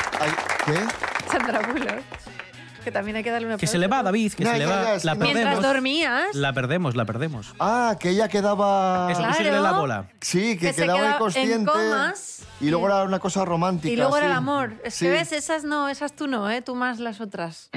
¿Qué? 0.64 1.30
Sandra 1.30 1.60
Bullock. 1.60 2.25
Que 2.86 2.92
también 2.92 3.16
hay 3.16 3.24
que 3.24 3.32
darle 3.32 3.48
una 3.48 3.56
Que 3.56 3.66
se 3.66 3.78
le 3.78 3.88
va, 3.88 4.04
David, 4.04 4.32
que 4.34 4.44
se 4.46 4.52
le 4.52 4.60
ya, 4.60 4.66
va. 4.68 4.82
ya, 4.84 4.94
es 4.94 5.04
la 5.04 5.14
no- 5.16 5.24
Mientras 5.24 5.44
perdemos. 5.56 5.64
dormías, 5.74 6.34
La 6.34 6.52
perdemos, 6.52 6.94
la 6.94 7.04
perdemos. 7.04 7.52
Ah, 7.58 7.96
que 7.98 8.10
ella 8.10 8.28
quedaba... 8.28 9.08
Eso, 9.10 9.22
tú 9.22 9.26
Claro. 9.42 9.60
la 9.60 9.72
bola. 9.72 10.08
Sí, 10.20 10.56
que, 10.56 10.68
Que 10.68 10.72
se 10.72 10.82
quedaba 10.82 11.00
queda 11.00 11.08
en 11.08 11.14
inconsciente. 11.16 11.72
comas. 11.72 12.42
y 12.60 12.70
luego 12.70 12.86
era 12.86 13.02
una 13.02 13.18
cosa 13.18 13.44
romántica. 13.44 13.92
y 13.92 13.96
luego 13.96 14.16
era 14.16 14.26
sí. 14.26 14.30
el 14.30 14.36
amor. 14.38 14.74
Es 14.84 14.94
Sí. 14.94 15.06
que 15.06 15.10
ves, 15.10 15.32
esas 15.32 15.64
no, 15.64 15.88
esas 15.88 16.14
tú 16.14 16.28
no, 16.28 16.48
¿eh? 16.48 16.62
Tú 16.62 16.76
más 16.76 17.00
las 17.00 17.20
otras. 17.20 17.70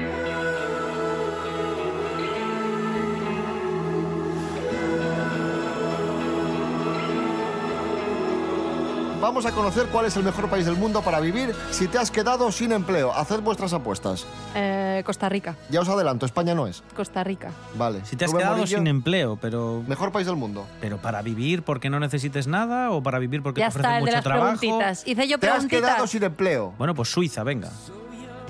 Vamos 9.29 9.45
a 9.45 9.51
conocer 9.51 9.85
cuál 9.91 10.07
es 10.07 10.17
el 10.17 10.23
mejor 10.23 10.49
país 10.49 10.65
del 10.65 10.75
mundo 10.75 11.03
para 11.03 11.19
vivir 11.19 11.53
si 11.69 11.87
te 11.87 11.99
has 11.99 12.09
quedado 12.09 12.51
sin 12.51 12.71
empleo. 12.71 13.13
Haced 13.13 13.41
vuestras 13.41 13.71
apuestas. 13.73 14.25
Eh, 14.55 15.03
Costa 15.05 15.29
Rica. 15.29 15.55
Ya 15.69 15.81
os 15.81 15.87
adelanto, 15.87 16.25
España 16.25 16.55
no 16.55 16.65
es. 16.65 16.81
Costa 16.95 17.23
Rica. 17.23 17.51
Vale. 17.75 18.03
Si 18.05 18.15
te 18.15 18.25
has 18.25 18.31
Rubén 18.31 18.41
quedado 18.41 18.57
Morillo, 18.57 18.77
sin 18.79 18.87
empleo, 18.87 19.37
pero, 19.39 19.83
Mejor 19.87 20.11
país 20.11 20.25
del 20.25 20.35
mundo. 20.35 20.65
pero 20.81 20.97
para 20.97 21.21
vivir 21.21 21.61
porque 21.61 21.91
no 21.91 21.99
necesites 21.99 22.47
nada 22.47 22.89
o 22.89 23.03
para 23.03 23.19
vivir 23.19 23.43
porque 23.43 23.61
Ya 23.61 23.67
te 23.69 23.77
ofrecen 23.77 23.91
está, 23.91 23.97
el 23.99 24.05
de 24.05 24.09
mucho 24.09 24.15
las 24.15 24.23
trabajo. 24.23 24.57
preguntitas. 24.59 25.07
Hice 25.07 25.27
yo 25.27 25.37
Te 25.37 25.45
has 25.47 25.51
preguntitas. 25.53 25.89
quedado 25.91 26.07
sin 26.07 26.23
empleo. 26.23 26.73
Bueno, 26.79 26.95
pues 26.95 27.09
Suiza, 27.11 27.43
venga. 27.43 27.69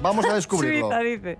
Vamos 0.01 0.25
a 0.27 0.33
descubrirlo. 0.33 0.88
Suiza, 0.91 1.00
dice. 1.01 1.38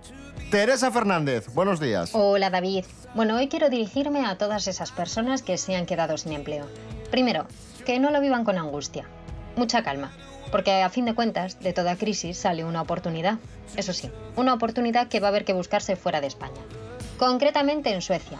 Teresa 0.50 0.90
Fernández, 0.90 1.46
buenos 1.54 1.80
días. 1.80 2.10
Hola 2.12 2.50
David. 2.50 2.84
Bueno, 3.14 3.36
hoy 3.36 3.48
quiero 3.48 3.70
dirigirme 3.70 4.26
a 4.26 4.36
todas 4.36 4.66
esas 4.68 4.92
personas 4.92 5.40
que 5.42 5.56
se 5.56 5.76
han 5.76 5.86
quedado 5.86 6.18
sin 6.18 6.32
empleo. 6.32 6.66
Primero, 7.10 7.46
que 7.86 7.98
no 7.98 8.10
lo 8.10 8.20
vivan 8.20 8.44
con 8.44 8.58
angustia. 8.58 9.06
Mucha 9.60 9.82
calma, 9.82 10.10
porque 10.50 10.82
a 10.82 10.88
fin 10.88 11.04
de 11.04 11.14
cuentas, 11.14 11.60
de 11.60 11.74
toda 11.74 11.96
crisis 11.96 12.38
sale 12.38 12.64
una 12.64 12.80
oportunidad. 12.80 13.36
Eso 13.76 13.92
sí, 13.92 14.10
una 14.34 14.54
oportunidad 14.54 15.08
que 15.08 15.20
va 15.20 15.26
a 15.26 15.28
haber 15.28 15.44
que 15.44 15.52
buscarse 15.52 15.96
fuera 15.96 16.22
de 16.22 16.28
España. 16.28 16.62
Concretamente 17.18 17.92
en 17.92 18.00
Suecia, 18.00 18.38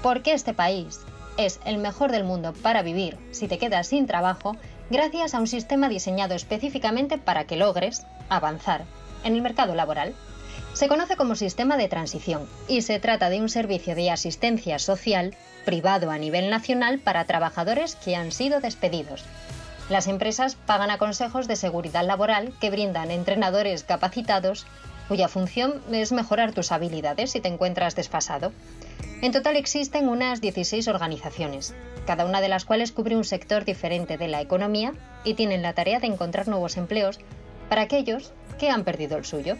porque 0.00 0.32
este 0.32 0.54
país 0.54 1.00
es 1.36 1.58
el 1.64 1.78
mejor 1.78 2.12
del 2.12 2.22
mundo 2.22 2.52
para 2.52 2.82
vivir 2.82 3.18
si 3.32 3.48
te 3.48 3.58
quedas 3.58 3.88
sin 3.88 4.06
trabajo 4.06 4.56
gracias 4.90 5.34
a 5.34 5.40
un 5.40 5.48
sistema 5.48 5.88
diseñado 5.88 6.36
específicamente 6.36 7.18
para 7.18 7.48
que 7.48 7.56
logres 7.56 8.06
avanzar 8.28 8.84
en 9.24 9.34
el 9.34 9.42
mercado 9.42 9.74
laboral. 9.74 10.14
Se 10.72 10.86
conoce 10.86 11.16
como 11.16 11.34
sistema 11.34 11.78
de 11.78 11.88
transición 11.88 12.48
y 12.68 12.82
se 12.82 13.00
trata 13.00 13.28
de 13.28 13.40
un 13.40 13.48
servicio 13.48 13.96
de 13.96 14.12
asistencia 14.12 14.78
social 14.78 15.34
privado 15.64 16.12
a 16.12 16.18
nivel 16.18 16.48
nacional 16.48 17.00
para 17.00 17.24
trabajadores 17.24 17.96
que 17.96 18.14
han 18.14 18.30
sido 18.30 18.60
despedidos. 18.60 19.24
Las 19.90 20.06
empresas 20.06 20.54
pagan 20.54 20.92
a 20.92 20.98
consejos 20.98 21.48
de 21.48 21.56
seguridad 21.56 22.06
laboral 22.06 22.52
que 22.60 22.70
brindan 22.70 23.10
entrenadores 23.10 23.82
capacitados 23.82 24.64
cuya 25.08 25.26
función 25.26 25.82
es 25.90 26.12
mejorar 26.12 26.52
tus 26.52 26.70
habilidades 26.70 27.32
si 27.32 27.40
te 27.40 27.48
encuentras 27.48 27.96
desfasado. 27.96 28.52
En 29.20 29.32
total 29.32 29.56
existen 29.56 30.08
unas 30.08 30.40
16 30.40 30.86
organizaciones, 30.86 31.74
cada 32.06 32.24
una 32.24 32.40
de 32.40 32.48
las 32.48 32.64
cuales 32.64 32.92
cubre 32.92 33.16
un 33.16 33.24
sector 33.24 33.64
diferente 33.64 34.16
de 34.16 34.28
la 34.28 34.40
economía 34.40 34.94
y 35.24 35.34
tienen 35.34 35.62
la 35.62 35.72
tarea 35.72 35.98
de 35.98 36.06
encontrar 36.06 36.46
nuevos 36.46 36.76
empleos 36.76 37.18
para 37.68 37.82
aquellos 37.82 38.32
que 38.60 38.70
han 38.70 38.84
perdido 38.84 39.18
el 39.18 39.24
suyo. 39.24 39.56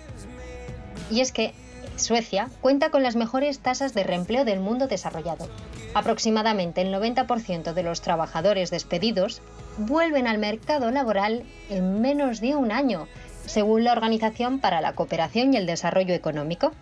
Y 1.10 1.22
es 1.22 1.32
que 1.32 1.52
Suecia 1.96 2.49
cuenta 2.60 2.90
con 2.90 3.02
las 3.02 3.16
mejores 3.16 3.58
tasas 3.58 3.94
de 3.94 4.04
reempleo 4.04 4.44
del 4.44 4.60
mundo 4.60 4.87
desarrollado. 4.87 5.49
Aproximadamente 5.92 6.82
el 6.82 6.94
90% 6.94 7.72
de 7.72 7.82
los 7.82 8.00
trabajadores 8.00 8.70
despedidos 8.70 9.42
vuelven 9.78 10.26
al 10.26 10.38
mercado 10.38 10.90
laboral 10.90 11.44
en 11.68 12.00
menos 12.00 12.40
de 12.40 12.54
un 12.56 12.72
año, 12.72 13.08
según 13.46 13.84
la 13.84 13.92
Organización 13.92 14.58
para 14.60 14.80
la 14.80 14.94
Cooperación 14.94 15.54
y 15.54 15.56
el 15.56 15.66
Desarrollo 15.66 16.14
Económico. 16.14 16.72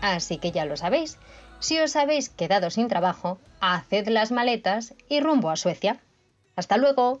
Así 0.00 0.38
que 0.38 0.52
ya 0.52 0.64
lo 0.64 0.76
sabéis, 0.76 1.18
si 1.60 1.78
os 1.80 1.96
habéis 1.96 2.28
quedado 2.28 2.70
sin 2.70 2.88
trabajo, 2.88 3.38
haced 3.60 4.08
las 4.08 4.30
maletas 4.30 4.94
y 5.08 5.20
rumbo 5.20 5.50
a 5.50 5.56
Suecia. 5.56 5.98
Hasta 6.54 6.76
luego. 6.76 7.20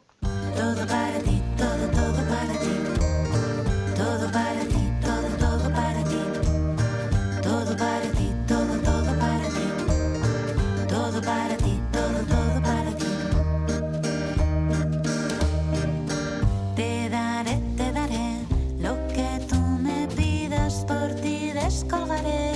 Ti. 21.68 21.74
Descolgaré 21.74 22.47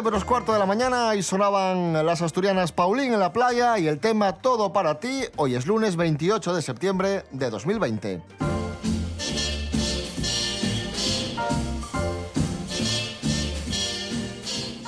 7 0.00 0.12
menos 0.12 0.24
cuarto 0.24 0.54
de 0.54 0.58
la 0.58 0.64
mañana 0.64 1.14
y 1.14 1.22
sonaban 1.22 1.92
las 2.06 2.22
asturianas 2.22 2.72
Paulín 2.72 3.12
en 3.12 3.20
la 3.20 3.34
playa 3.34 3.78
y 3.78 3.86
el 3.86 3.98
tema 4.00 4.32
Todo 4.32 4.72
para 4.72 4.98
ti. 4.98 5.24
Hoy 5.36 5.56
es 5.56 5.66
lunes 5.66 5.96
28 5.96 6.54
de 6.54 6.62
septiembre 6.62 7.24
de 7.32 7.50
2020. 7.50 8.22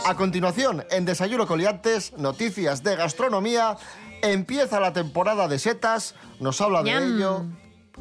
A 0.07 0.17
continuación, 0.17 0.83
en 0.91 1.05
Desayuno 1.05 1.47
Coliantes, 1.47 2.17
noticias 2.17 2.83
de 2.83 2.97
gastronomía, 2.97 3.77
empieza 4.23 4.81
la 4.81 4.95
temporada 4.95 5.47
de 5.47 5.59
setas, 5.59 6.15
nos 6.41 6.59
habla 6.63 6.83
de 6.83 6.91
ello 6.91 7.45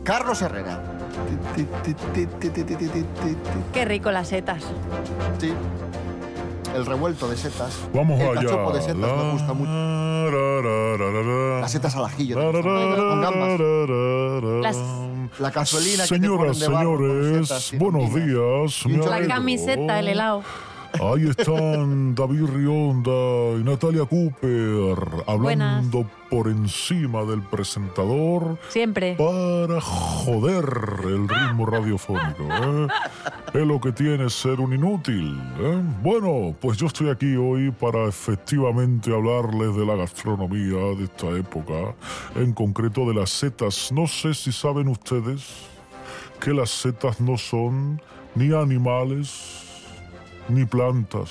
Carlos 0.06 0.42
Herrera. 0.42 0.82
Qué 3.74 3.84
rico 3.84 4.12
las 4.12 4.30
setas. 4.30 4.64
Sí. 5.40 5.54
El 6.76 6.86
revuelto 6.86 7.28
de 7.28 7.36
setas. 7.38 7.78
Vamos 7.94 8.20
el 8.20 8.30
allá. 8.38 8.42
cachopo 8.42 8.72
de 8.74 8.82
setas 8.82 8.96
me 8.98 9.32
gusta 9.34 9.54
mucho. 9.54 9.72
mucho. 9.72 11.60
Las 11.62 11.72
setas 11.72 11.96
al 11.96 12.06
ajillo. 12.06 12.36
con 12.36 13.22
gambas. 13.22 13.60
Las- 14.62 14.78
La 15.40 15.52
cazuelina 15.52 16.04
que 16.04 16.10
te 16.10 16.16
Señoras, 16.16 16.58
ponen 16.58 16.60
de 16.60 16.68
barro 16.68 16.98
con 16.98 17.08
señores, 17.24 17.48
setas 17.48 17.80
buenos 17.80 18.14
días. 18.14 18.86
Me 18.86 18.98
La 18.98 19.16
alegro. 19.16 19.34
camiseta, 19.36 20.00
el 20.00 20.08
helado. 20.10 20.44
Ahí 21.00 21.30
están 21.30 22.14
David 22.16 22.46
Rionda 22.46 23.58
y 23.60 23.64
Natalia 23.64 24.06
Cooper 24.06 24.98
hablando 25.26 26.06
por 26.30 26.48
encima 26.48 27.24
del 27.24 27.42
presentador 27.42 28.58
Siempre. 28.70 29.16
para 29.16 29.80
joder 29.80 30.66
el 31.06 31.28
ritmo 31.28 31.66
radiofónico. 31.66 32.44
¿eh? 32.44 32.88
Es 33.54 33.68
lo 33.68 33.80
que 33.80 33.92
tiene 33.92 34.30
ser 34.30 34.60
un 34.60 34.74
inútil. 34.74 35.40
¿eh? 35.60 35.82
Bueno, 36.02 36.56
pues 36.60 36.78
yo 36.78 36.88
estoy 36.88 37.10
aquí 37.10 37.36
hoy 37.36 37.72
para 37.72 38.08
efectivamente 38.08 39.14
hablarles 39.14 39.76
de 39.76 39.86
la 39.86 39.96
gastronomía 39.96 40.96
de 40.98 41.06
esta 41.06 41.30
época, 41.32 41.96
en 42.36 42.54
concreto 42.54 43.06
de 43.06 43.14
las 43.14 43.30
setas. 43.30 43.92
No 43.92 44.08
sé 44.08 44.34
si 44.34 44.52
saben 44.52 44.88
ustedes 44.88 45.46
que 46.40 46.54
las 46.54 46.70
setas 46.70 47.20
no 47.22 47.38
son 47.38 48.02
ni 48.36 48.54
animales 48.54 49.71
ni 50.50 50.66
plantas. 50.66 51.30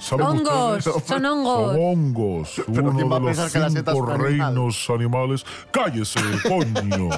¿Saben 0.00 0.26
Hongos, 0.26 0.84
son 0.84 1.24
hongos. 1.24 1.72
Son 1.72 1.80
hongos. 1.80 2.62
Uno 2.66 2.92
¿quién 2.96 3.10
va 3.12 3.16
a 3.16 3.20
de 3.20 3.26
los 3.26 3.52
cinco 3.52 3.90
animal? 4.12 4.18
reinos 4.20 4.90
animales. 4.90 5.46
¡Cállese, 5.70 6.20
coño! 6.48 7.08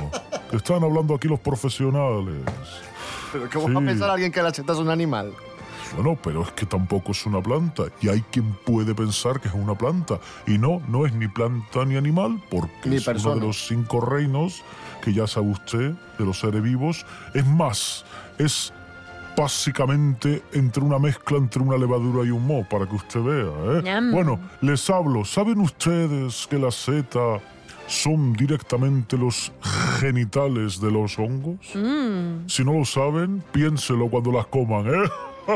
que 0.50 0.56
están 0.56 0.84
hablando 0.84 1.14
aquí 1.14 1.28
los 1.28 1.40
profesionales. 1.40 2.42
Pero 3.32 3.48
¿cómo 3.50 3.66
va 3.72 3.80
a 3.80 3.82
Sí. 3.82 3.86
pensar 3.86 4.10
alguien 4.10 4.30
que 4.30 4.42
la 4.42 4.52
seta 4.52 4.74
es 4.74 4.78
un 4.78 4.90
animal? 4.90 5.32
Bueno, 5.96 6.18
pero 6.22 6.42
es 6.42 6.52
que 6.52 6.66
tampoco 6.66 7.12
es 7.12 7.24
una 7.26 7.42
planta. 7.42 7.84
Y 8.00 8.08
hay 8.08 8.20
quien 8.30 8.52
puede 8.64 8.94
pensar 8.94 9.40
que 9.40 9.48
es 9.48 9.54
una 9.54 9.74
planta. 9.74 10.18
Y 10.46 10.58
no, 10.58 10.82
no 10.88 11.06
es 11.06 11.12
ni 11.14 11.28
planta 11.28 11.84
ni 11.86 11.96
animal, 11.96 12.42
porque 12.50 12.88
Ni 12.90 12.96
es 12.96 13.06
uno 13.08 13.34
de 13.34 13.40
los 13.40 13.66
cinco 13.66 14.00
reinos 14.00 14.62
que 15.02 15.12
ya 15.12 15.26
sabe 15.26 15.48
usted, 15.50 15.92
de 16.18 16.24
los 16.24 16.38
seres 16.40 16.62
vivos. 16.62 17.04
Es 17.34 17.46
más, 17.46 18.04
es 18.38 18.72
básicamente 19.36 20.42
entre 20.52 20.82
una 20.82 20.98
mezcla 20.98 21.38
entre 21.38 21.62
una 21.62 21.76
levadura 21.76 22.26
y 22.26 22.30
un 22.30 22.46
moho, 22.46 22.64
para 22.68 22.86
que 22.86 22.94
usted 22.96 23.20
vea. 23.22 23.82
¿eh? 23.96 24.00
Bueno, 24.12 24.38
les 24.60 24.88
hablo. 24.90 25.24
¿Saben 25.24 25.60
ustedes 25.60 26.46
que 26.48 26.58
la 26.58 26.70
seta 26.70 27.40
son 27.86 28.32
directamente 28.32 29.16
los 29.16 29.52
genitales 30.00 30.80
de 30.80 30.90
los 30.90 31.18
hongos? 31.18 31.58
Mm, 31.74 32.46
Si 32.46 32.64
no 32.64 32.74
lo 32.74 32.84
saben, 32.84 33.42
piénselo 33.52 34.08
cuando 34.08 34.32
las 34.32 34.46
coman, 34.46 34.86
¿eh? 34.86 35.08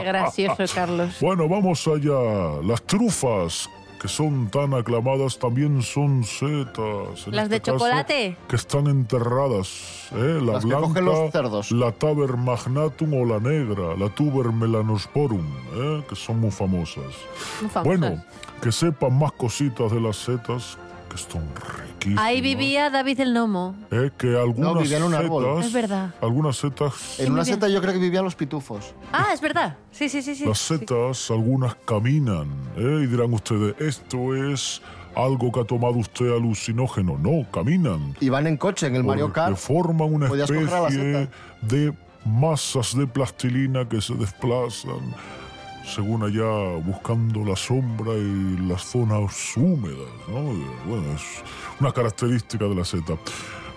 qué 0.00 0.04
gracioso, 0.04 0.64
Carlos. 0.74 1.16
Bueno, 1.20 1.48
vamos 1.48 1.86
allá. 1.86 2.60
Las 2.64 2.82
trufas, 2.82 3.70
que 4.00 4.08
son 4.08 4.48
tan 4.50 4.74
aclamadas, 4.74 5.38
también 5.38 5.82
son 5.82 6.22
setas. 6.24 7.26
En 7.26 7.34
¿Las 7.36 7.48
de 7.48 7.56
este 7.56 7.70
caso, 7.72 7.78
chocolate? 7.84 8.36
que 8.48 8.56
están 8.56 8.86
enterradas. 8.88 10.08
¿eh? 10.12 10.38
La 10.42 10.52
Las 10.54 10.64
que 10.64 10.68
blanca, 10.68 10.86
cogen 10.88 11.04
los 11.06 11.30
cerdos. 11.32 11.70
la 11.72 11.92
taber 11.92 12.36
magnatum 12.36 13.14
o 13.14 13.24
la 13.24 13.40
negra, 13.40 13.96
la 13.96 14.08
tuber 14.10 14.52
melanosporum, 14.52 15.46
¿eh? 15.74 16.04
que 16.08 16.14
son 16.14 16.40
muy 16.40 16.50
famosas. 16.50 17.04
Muy 17.60 17.70
famosas. 17.70 17.84
Bueno, 18.00 18.24
que 18.62 18.70
sepan 18.72 19.18
más 19.18 19.32
cositas 19.32 19.90
de 19.90 20.00
las 20.00 20.16
setas, 20.16 20.76
que 21.08 21.18
son 21.18 21.42
riquísimas. 21.54 22.24
Ahí 22.24 22.40
vivía 22.40 22.90
David 22.90 23.20
el 23.20 23.34
Nomo. 23.34 23.74
¿eh? 23.90 24.10
Que 24.16 24.36
algunas 24.36 24.82
vivía 24.82 24.98
en 24.98 25.02
un 25.04 25.14
árbol. 25.14 25.44
setas... 25.44 25.66
Es 25.66 25.72
verdad. 25.72 26.14
Algunas 26.20 26.56
setas... 26.56 27.20
En 27.20 27.32
una 27.32 27.44
seta 27.44 27.68
yo 27.68 27.80
creo 27.80 27.92
que 27.92 27.98
vivían 27.98 28.24
los 28.24 28.34
pitufos. 28.34 28.94
Ah, 29.12 29.28
es 29.32 29.40
verdad. 29.40 29.76
Sí, 29.90 30.08
sí, 30.08 30.22
sí, 30.22 30.34
sí. 30.34 30.44
Las 30.44 30.58
setas, 30.58 31.30
algunas 31.30 31.74
caminan, 31.84 32.48
¿eh? 32.76 33.00
y 33.02 33.06
dirán 33.06 33.32
ustedes, 33.32 33.74
esto 33.80 34.34
es 34.34 34.82
algo 35.16 35.50
que 35.50 35.60
ha 35.60 35.64
tomado 35.64 35.94
usted 35.94 36.30
alucinógeno. 36.30 37.18
No, 37.18 37.50
caminan. 37.50 38.14
Y 38.20 38.28
van 38.28 38.46
en 38.46 38.56
coche 38.56 38.86
en 38.86 38.96
el 38.96 39.04
Mario 39.04 39.32
Kart. 39.32 39.56
forman 39.56 40.12
una 40.12 40.26
especie 40.26 41.28
de 41.62 41.92
masas 42.24 42.96
de 42.96 43.06
plastilina 43.06 43.88
que 43.88 44.00
se 44.00 44.14
desplazan 44.14 45.14
según 45.86 46.24
allá 46.24 46.76
buscando 46.84 47.44
la 47.44 47.56
sombra 47.56 48.12
y 48.14 48.56
las 48.68 48.82
zonas 48.82 49.56
húmedas. 49.56 50.08
¿no? 50.28 50.42
Bueno, 50.86 51.14
es 51.14 51.22
una 51.80 51.92
característica 51.92 52.64
de 52.64 52.74
la 52.74 52.84
seta. 52.84 53.14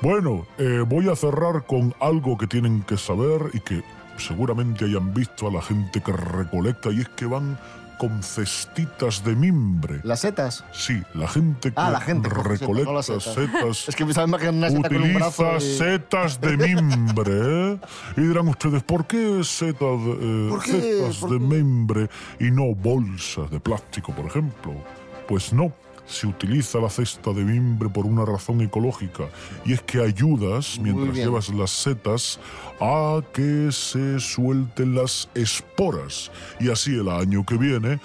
Bueno, 0.01 0.45
eh, 0.57 0.83
voy 0.87 1.09
a 1.09 1.15
cerrar 1.15 1.65
con 1.65 1.93
algo 1.99 2.37
que 2.37 2.47
tienen 2.47 2.81
que 2.83 2.97
saber 2.97 3.51
y 3.53 3.59
que 3.59 3.83
seguramente 4.17 4.85
hayan 4.85 5.13
visto 5.13 5.47
a 5.47 5.51
la 5.51 5.61
gente 5.61 6.01
que 6.01 6.11
recolecta 6.11 6.89
y 6.91 7.01
es 7.01 7.09
que 7.09 7.25
van 7.25 7.59
con 7.99 8.23
cestitas 8.23 9.23
de 9.23 9.35
mimbre. 9.35 9.99
Las 10.03 10.21
setas. 10.21 10.63
Sí, 10.71 11.03
la 11.13 11.27
gente 11.27 11.69
que 11.69 11.75
Ah, 11.75 11.91
la 11.91 11.99
gente 12.01 12.29
recolecta 12.29 12.89
no 12.89 12.95
las 12.95 13.05
setas. 13.05 13.23
setas 13.35 13.87
Es 13.89 13.95
que 13.95 14.05
me 14.05 14.13
sabe 14.13 14.29
imaginar 14.29 14.53
una 14.53 14.69
seta 14.69 14.87
con 14.89 15.01
un 15.03 15.13
brazo. 15.13 15.57
y- 15.57 15.77
setas 15.77 16.41
de 16.41 16.57
mimbre. 16.57 17.31
¿eh? 17.73 17.77
Y 18.17 18.21
dirán 18.21 18.47
ustedes, 18.47 18.81
¿por 18.83 19.05
qué 19.05 19.41
setas, 19.43 19.81
eh, 19.81 20.47
¿Por 20.49 20.63
qué? 20.63 20.71
setas 20.71 21.17
¿Por 21.17 21.29
de 21.31 21.39
mimbre 21.39 22.09
y 22.39 22.49
no 22.49 22.73
bolsas 22.73 23.51
de 23.51 23.59
plástico, 23.59 24.13
por 24.15 24.25
ejemplo? 24.25 24.73
Pues 25.27 25.53
no. 25.53 25.71
Se 26.09 26.27
utiliza 26.27 26.79
la 26.79 26.89
cesta 26.89 27.31
de 27.31 27.43
mimbre 27.43 27.87
por 27.89 28.05
una 28.05 28.25
razón 28.25 28.61
ecológica 28.61 29.29
y 29.65 29.73
es 29.73 29.81
que 29.81 30.01
ayudas, 30.01 30.79
mientras 30.79 31.15
llevas 31.15 31.49
las 31.49 31.69
setas, 31.69 32.39
a 32.81 33.21
que 33.33 33.71
se 33.71 34.19
suelten 34.19 34.95
las 34.95 35.29
esporas 35.35 36.31
y 36.59 36.69
así 36.69 36.95
el 36.95 37.09
año 37.09 37.45
que 37.45 37.57
viene 37.57 37.99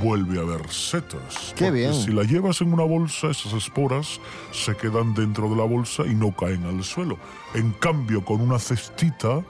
vuelve 0.00 0.38
a 0.38 0.42
haber 0.42 0.68
setas. 0.70 1.54
Qué 1.56 1.70
bien. 1.70 1.94
Si 1.94 2.12
la 2.12 2.22
llevas 2.22 2.60
en 2.60 2.72
una 2.72 2.84
bolsa, 2.84 3.28
esas 3.30 3.52
esporas 3.52 4.20
se 4.52 4.76
quedan 4.76 5.14
dentro 5.14 5.48
de 5.48 5.56
la 5.56 5.64
bolsa 5.64 6.04
y 6.06 6.14
no 6.14 6.34
caen 6.34 6.64
al 6.64 6.82
suelo. 6.84 7.18
En 7.54 7.72
cambio, 7.72 8.24
con 8.24 8.40
una 8.40 8.58
cestita, 8.58 9.42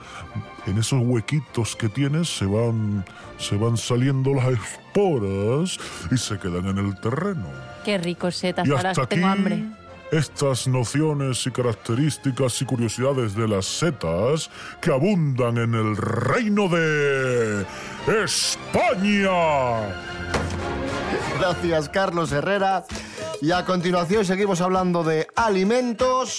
en 0.67 0.79
esos 0.79 1.03
huequitos 1.05 1.77
que 1.77 1.89
tienes 1.89 2.29
se 2.29 2.47
van, 2.47 3.05
se 3.39 3.57
van 3.57 3.77
saliendo 3.77 4.35
las 4.35 4.49
esporas 4.49 5.79
y 6.11 6.17
se 6.17 6.39
quedan 6.39 6.67
en 6.69 6.79
el 6.79 7.01
terreno. 7.01 7.72
Qué 7.85 7.99
rico 7.99 8.31
setas. 8.31 8.67
Y 8.67 8.71
Ahora 8.71 8.91
hasta 8.91 9.03
aquí 9.03 9.17
tengo 9.17 9.27
hambre. 9.29 9.65
estas 10.11 10.69
nociones 10.69 11.47
y 11.47 11.51
características 11.51 12.61
y 12.63 12.65
curiosidades 12.67 13.35
de 13.35 13.49
las 13.49 13.65
setas 13.67 14.51
que 14.81 14.91
abundan 14.93 15.57
en 15.59 15.75
el 15.75 15.97
reino 15.97 16.69
de 16.69 17.65
España. 18.25 19.31
Gracias, 21.39 21.89
Carlos 21.89 22.33
Herrera. 22.33 22.85
Y 23.41 23.51
a 23.51 23.65
continuación 23.65 24.25
seguimos 24.25 24.61
hablando 24.61 25.03
de 25.03 25.27
alimentos. 25.35 26.39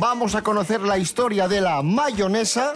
Vamos 0.00 0.34
a 0.34 0.42
conocer 0.42 0.80
la 0.80 0.96
historia 0.98 1.48
de 1.48 1.60
la 1.60 1.82
mayonesa, 1.82 2.72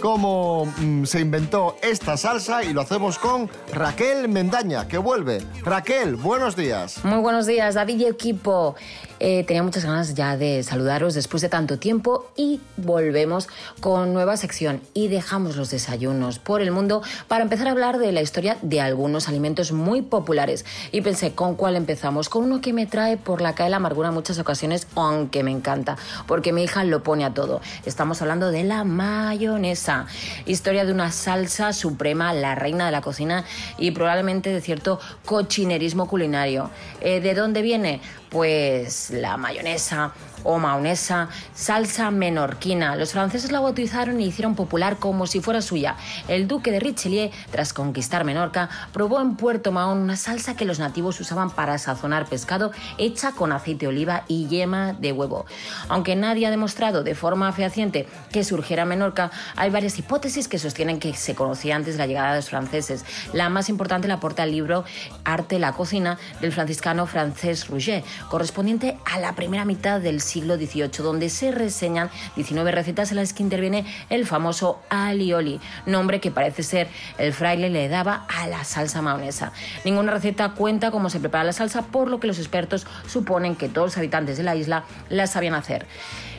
cómo 0.00 0.66
mm, 0.66 1.04
se 1.04 1.20
inventó 1.20 1.76
esta 1.82 2.16
salsa 2.16 2.62
y 2.62 2.72
lo 2.72 2.80
hacemos 2.80 3.18
con 3.18 3.50
Raquel 3.72 4.28
Mendaña, 4.28 4.88
que 4.88 4.98
vuelve. 4.98 5.42
Raquel, 5.62 6.16
buenos 6.16 6.56
días. 6.56 7.04
Muy 7.04 7.18
buenos 7.18 7.46
días, 7.46 7.74
David 7.74 8.00
y 8.00 8.06
equipo. 8.06 8.76
Eh, 9.18 9.44
tenía 9.44 9.62
muchas 9.62 9.84
ganas 9.84 10.14
ya 10.14 10.36
de 10.36 10.62
saludaros 10.62 11.14
después 11.14 11.40
de 11.42 11.48
tanto 11.48 11.78
tiempo 11.78 12.30
y 12.36 12.60
volvemos 12.76 13.48
con 13.80 14.12
nueva 14.12 14.36
sección 14.36 14.80
y 14.94 15.08
dejamos 15.08 15.56
los 15.56 15.70
desayunos 15.70 16.38
por 16.38 16.60
el 16.60 16.70
mundo 16.70 17.02
para 17.28 17.42
empezar 17.42 17.68
a 17.68 17.70
hablar 17.70 17.98
de 17.98 18.12
la 18.12 18.22
historia 18.22 18.58
de 18.62 18.80
algunos 18.80 19.28
alimentos 19.28 19.72
muy 19.72 20.02
populares. 20.02 20.64
Y 20.92 21.00
pensé, 21.00 21.32
¿con 21.32 21.54
cuál 21.54 21.76
empezamos? 21.76 22.28
Con 22.28 22.44
uno 22.44 22.60
que 22.60 22.72
me 22.72 22.86
trae 22.86 23.16
por 23.16 23.40
la 23.40 23.54
calle 23.54 23.70
la 23.70 23.76
amargura 23.76 24.08
en 24.08 24.14
muchas 24.14 24.38
ocasiones, 24.38 24.86
aunque 24.94 25.42
me 25.42 25.50
encanta, 25.50 25.96
porque 26.26 26.52
mi 26.52 26.62
hija 26.62 26.84
lo 26.84 27.02
pone 27.02 27.24
a 27.24 27.34
todo. 27.34 27.60
Estamos 27.84 28.20
hablando 28.22 28.50
de 28.50 28.64
la 28.64 28.84
mayonesa, 28.84 30.06
historia 30.46 30.84
de 30.84 30.92
una 30.92 31.10
salsa 31.10 31.72
suprema, 31.72 32.32
la 32.32 32.54
reina 32.54 32.86
de 32.86 32.92
la 32.92 33.00
cocina 33.00 33.44
y 33.78 33.90
probablemente 33.92 34.50
de 34.50 34.60
cierto 34.60 35.00
cochinerismo 35.24 36.06
culinario. 36.06 36.70
Eh, 37.00 37.20
¿De 37.20 37.34
dónde 37.34 37.62
viene? 37.62 38.00
Pues 38.30 39.10
la 39.10 39.36
mayonesa 39.36 40.12
o 40.44 40.58
maonesa, 40.58 41.28
salsa 41.54 42.10
menorquina. 42.10 42.96
Los 42.96 43.12
franceses 43.12 43.52
la 43.52 43.60
bautizaron 43.60 44.20
y 44.20 44.26
hicieron 44.26 44.54
popular 44.54 44.96
como 44.98 45.26
si 45.26 45.40
fuera 45.40 45.62
suya. 45.62 45.96
El 46.28 46.48
duque 46.48 46.70
de 46.70 46.80
Richelieu, 46.80 47.30
tras 47.50 47.72
conquistar 47.72 48.24
Menorca, 48.24 48.68
probó 48.92 49.20
en 49.20 49.36
Puerto 49.36 49.72
Mahón 49.72 49.98
una 49.98 50.16
salsa 50.16 50.56
que 50.56 50.64
los 50.64 50.78
nativos 50.78 51.20
usaban 51.20 51.50
para 51.50 51.78
sazonar 51.78 52.26
pescado 52.26 52.72
hecha 52.98 53.32
con 53.32 53.52
aceite 53.52 53.86
de 53.86 53.88
oliva 53.88 54.24
y 54.28 54.46
yema 54.46 54.92
de 54.92 55.12
huevo. 55.12 55.46
Aunque 55.88 56.16
nadie 56.16 56.46
ha 56.46 56.50
demostrado 56.50 57.02
de 57.02 57.14
forma 57.14 57.52
fehaciente 57.52 58.08
que 58.32 58.44
surgiera 58.44 58.82
en 58.82 58.88
Menorca, 58.88 59.30
hay 59.56 59.70
varias 59.70 59.98
hipótesis 59.98 60.48
que 60.48 60.58
sostienen 60.58 61.00
que 61.00 61.14
se 61.14 61.34
conocía 61.34 61.76
antes 61.76 61.94
de 61.94 61.98
la 61.98 62.06
llegada 62.06 62.30
de 62.30 62.36
los 62.36 62.50
franceses. 62.50 63.04
La 63.32 63.48
más 63.48 63.68
importante 63.68 64.08
la 64.08 64.14
aporta 64.14 64.44
el 64.44 64.52
libro 64.52 64.84
Arte 65.24 65.58
la 65.58 65.72
cocina 65.72 66.18
del 66.40 66.52
franciscano 66.52 67.06
Francesc 67.06 67.68
Rouget, 67.68 68.04
correspondiente 68.28 68.98
a 69.04 69.18
la 69.18 69.34
primera 69.34 69.64
mitad 69.64 70.00
del 70.00 70.20
siglo 70.26 70.56
XVIII, 70.56 70.90
donde 70.98 71.30
se 71.30 71.52
reseñan 71.52 72.10
19 72.34 72.70
recetas 72.72 73.10
en 73.10 73.16
las 73.16 73.32
que 73.32 73.42
interviene 73.42 73.86
el 74.10 74.26
famoso 74.26 74.80
alioli, 74.90 75.60
nombre 75.86 76.20
que 76.20 76.30
parece 76.30 76.62
ser 76.62 76.88
el 77.18 77.32
fraile 77.32 77.70
le 77.70 77.88
daba 77.88 78.26
a 78.28 78.46
la 78.46 78.64
salsa 78.64 79.00
maonesa. 79.00 79.52
Ninguna 79.84 80.12
receta 80.12 80.50
cuenta 80.50 80.90
cómo 80.90 81.08
se 81.08 81.20
prepara 81.20 81.44
la 81.44 81.52
salsa, 81.52 81.82
por 81.82 82.10
lo 82.10 82.20
que 82.20 82.26
los 82.26 82.38
expertos 82.38 82.86
suponen 83.06 83.56
que 83.56 83.68
todos 83.68 83.88
los 83.88 83.98
habitantes 83.98 84.36
de 84.36 84.42
la 84.42 84.56
isla 84.56 84.84
la 85.08 85.26
sabían 85.26 85.54
hacer. 85.54 85.86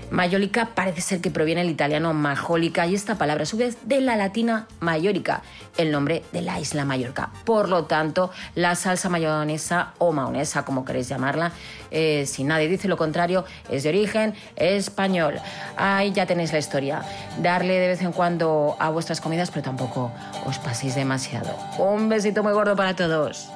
Mayólica 0.10 0.70
parece 0.74 1.02
ser 1.02 1.22
que 1.22 1.32
proviene 1.32 1.62
del 1.62 1.72
italiano 1.72 2.13
majólica 2.13 2.88
y 2.88 2.96
esta 2.96 3.17
palabra 3.17 3.43
a 3.43 3.46
su 3.46 3.58
vez 3.58 3.78
de 3.84 4.00
la 4.00 4.15
latina 4.15 4.67
maiorica, 4.80 5.41
el 5.78 5.91
nombre 5.91 6.24
de 6.32 6.41
la 6.41 6.60
isla 6.60 6.86
Mallorca. 6.86 7.30
Por 7.46 7.67
lo 7.67 7.86
tanto, 7.86 8.32
la 8.56 8.76
salsa 8.76 9.10
mayonesa 9.10 9.93
o 9.98 10.13
maonesa, 10.13 10.63
como 10.63 10.86
queréis 10.86 11.10
llamarla, 11.10 11.52
eh, 11.91 12.26
si 12.26 12.43
nadie 12.43 12.67
dice 12.67 12.88
lo 12.88 12.98
contrario, 12.98 13.46
es 13.70 13.84
de 13.84 13.89
origen 13.89 14.34
español. 14.56 15.39
Ahí 15.76 16.12
ya 16.13 16.26
tenéis 16.26 16.54
la 16.54 16.60
historia. 16.60 17.02
Darle 17.41 17.80
de 17.80 17.88
vez 17.88 18.02
en 18.02 18.13
cuando 18.13 18.76
a 18.80 18.89
vuestras 18.89 19.22
comidas, 19.22 19.52
pero 19.52 19.63
tampoco 19.63 20.12
os 20.46 20.58
paséis 20.60 20.96
demasiado. 20.96 21.54
Un 21.78 22.10
besito 22.10 22.43
muy 22.43 22.54
gordo 22.54 22.76
para 22.76 22.96
todos. 22.96 23.50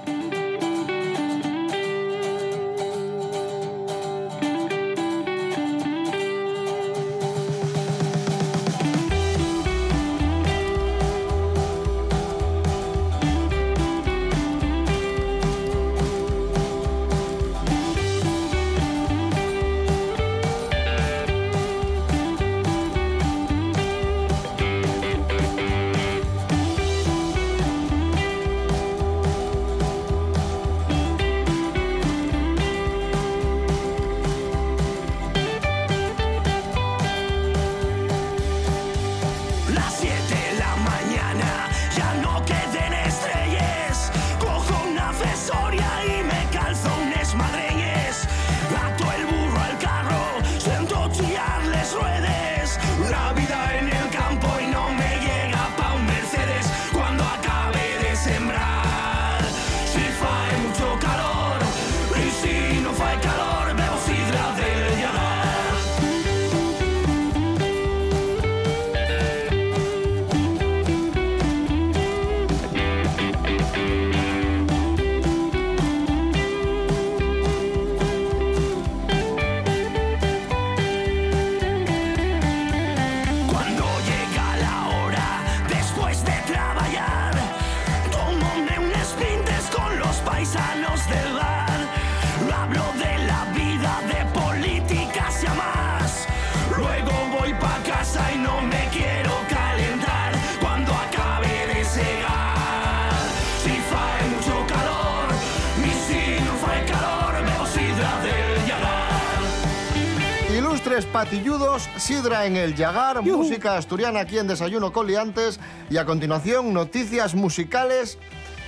Patilludos, 111.06 111.90
sidra 111.98 112.46
en 112.46 112.56
el 112.58 112.76
Yagar, 112.76 113.22
música 113.22 113.78
asturiana 113.78 114.22
aquí 114.22 114.38
en 114.38 114.48
Desayuno 114.48 114.92
con 114.94 115.08
Liantes 115.08 115.60
y 115.90 115.98
a 115.98 116.06
continuación 116.06 116.74
noticias 116.74 117.36
musicales 117.36 118.18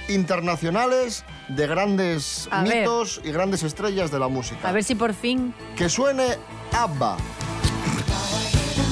internacionales 0.09 1.23
de 1.47 1.67
grandes 1.67 2.47
A 2.51 2.63
ver. 2.63 2.79
mitos 2.81 3.21
y 3.23 3.31
grandes 3.31 3.63
estrellas 3.63 4.11
de 4.11 4.19
la 4.19 4.27
música. 4.27 4.67
A 4.67 4.71
ver 4.71 4.83
si 4.83 4.95
por 4.95 5.13
fin. 5.13 5.53
Que 5.75 5.89
suene 5.89 6.37
ABBA. 6.73 7.17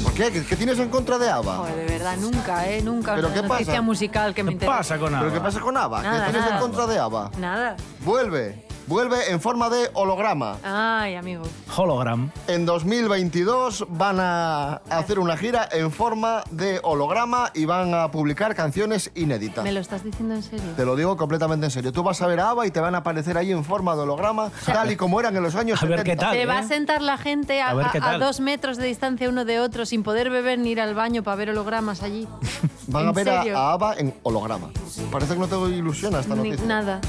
¿Por 0.04 0.14
qué? 0.14 0.32
¿Qué, 0.32 0.46
qué 0.46 0.56
tienes 0.56 0.80
en 0.80 0.90
contra 0.90 1.18
de 1.18 1.30
ABBA? 1.30 1.58
Joder, 1.58 1.76
de 1.76 1.86
verdad, 1.86 2.18
nunca, 2.18 2.70
¿eh? 2.70 2.82
Nunca 2.82 3.16
¿Pero 3.16 3.34
qué 3.34 3.42
noticia 3.42 3.66
pasa? 3.74 3.82
musical 3.82 4.34
que 4.34 4.44
me 4.44 4.52
interesa. 4.54 4.98
¿Pero 4.98 5.34
qué 5.34 5.40
pasa 5.42 5.60
con 5.60 5.78
ABBA? 5.78 6.02
Nada, 6.02 6.26
¿Qué 6.26 6.32
tienes 6.32 6.42
nada. 6.50 6.56
en 6.56 6.62
contra 6.62 6.88
de 6.88 7.00
ABBA? 7.00 7.32
Nada. 7.40 7.76
Vuelve, 8.06 8.66
vuelve 8.92 9.32
en 9.32 9.40
forma 9.40 9.70
de 9.70 9.90
holograma. 9.94 10.58
Ay, 10.64 11.16
amigo. 11.16 11.44
Hologram. 11.78 12.30
En 12.48 12.66
2022 12.66 13.86
van 13.90 14.18
a 14.20 14.82
hacer 14.90 15.18
una 15.18 15.38
gira 15.38 15.68
en 15.72 15.92
forma 15.94 16.44
de 16.52 16.82
holograma 16.84 17.52
y 17.54 17.64
van 17.64 17.94
a 17.94 18.12
publicar 18.12 18.54
canciones 18.54 19.10
inéditas. 19.16 19.64
¿Me 19.64 19.72
lo 19.72 19.80
estás 19.80 20.04
diciendo 20.04 20.36
en 20.36 20.44
serio? 20.44 20.66
Te 20.76 20.84
lo 20.86 20.98
digo 20.98 21.16
completamente 21.16 21.66
en 21.68 21.72
serio. 21.72 21.94
Tú 21.94 22.04
vas 22.04 22.22
a 22.22 22.28
ver 22.28 22.42
a 22.42 22.50
ABBA 22.50 22.68
y 22.68 22.72
te 22.72 22.82
van 22.82 22.94
a 22.94 22.98
aparecer 22.98 23.38
ahí 23.38 23.52
en 23.52 23.64
forma 23.64 23.96
de 23.96 24.02
holograma, 24.02 24.52
tal 24.66 24.92
y 24.92 24.98
como 24.98 25.22
eran 25.22 25.36
en 25.38 25.44
los 25.44 25.56
años 25.56 25.82
A 25.82 25.86
ver 25.86 26.00
70. 26.00 26.32
qué 26.32 26.38
¿Se 26.40 26.46
va 26.46 26.56
¿eh? 26.56 26.60
a 26.60 26.64
sentar 26.64 27.02
la 27.02 27.18
gente 27.18 27.62
a, 27.62 27.70
A 27.70 27.74
ver 27.74 27.88
qué 27.94 28.00
a- 28.00 28.02
a 28.02 28.12
tal. 28.12 28.20
dos 28.20 28.42
metros 28.42 28.76
de 28.76 28.88
distancia 28.88 29.30
uno 29.30 29.46
de 29.46 29.62
otro 29.62 29.86
sin 29.86 30.04
poder 30.04 30.30
beber 30.30 30.60
ni 30.60 30.72
ir 30.72 30.82
al 30.82 30.96
baño 30.96 31.24
para 31.24 31.36
ver 31.38 31.52
hologramas 31.52 32.04
allí? 32.04 32.28
Van 32.88 33.06
a 33.06 33.10
¿En 33.10 33.16
ver 33.16 33.30
a, 33.30 33.38
serio? 33.44 33.58
a 33.58 33.72
ABBA 33.72 33.94
en 34.00 34.14
holograma. 34.24 34.70
Parece 35.12 35.34
que 35.36 35.40
no 35.40 35.48
tengo 35.48 35.70
ilusión 35.70 36.14
a 36.14 36.20
esta 36.20 36.36
Ni- 36.36 36.50
noticia. 36.50 36.68
nada. 36.68 37.00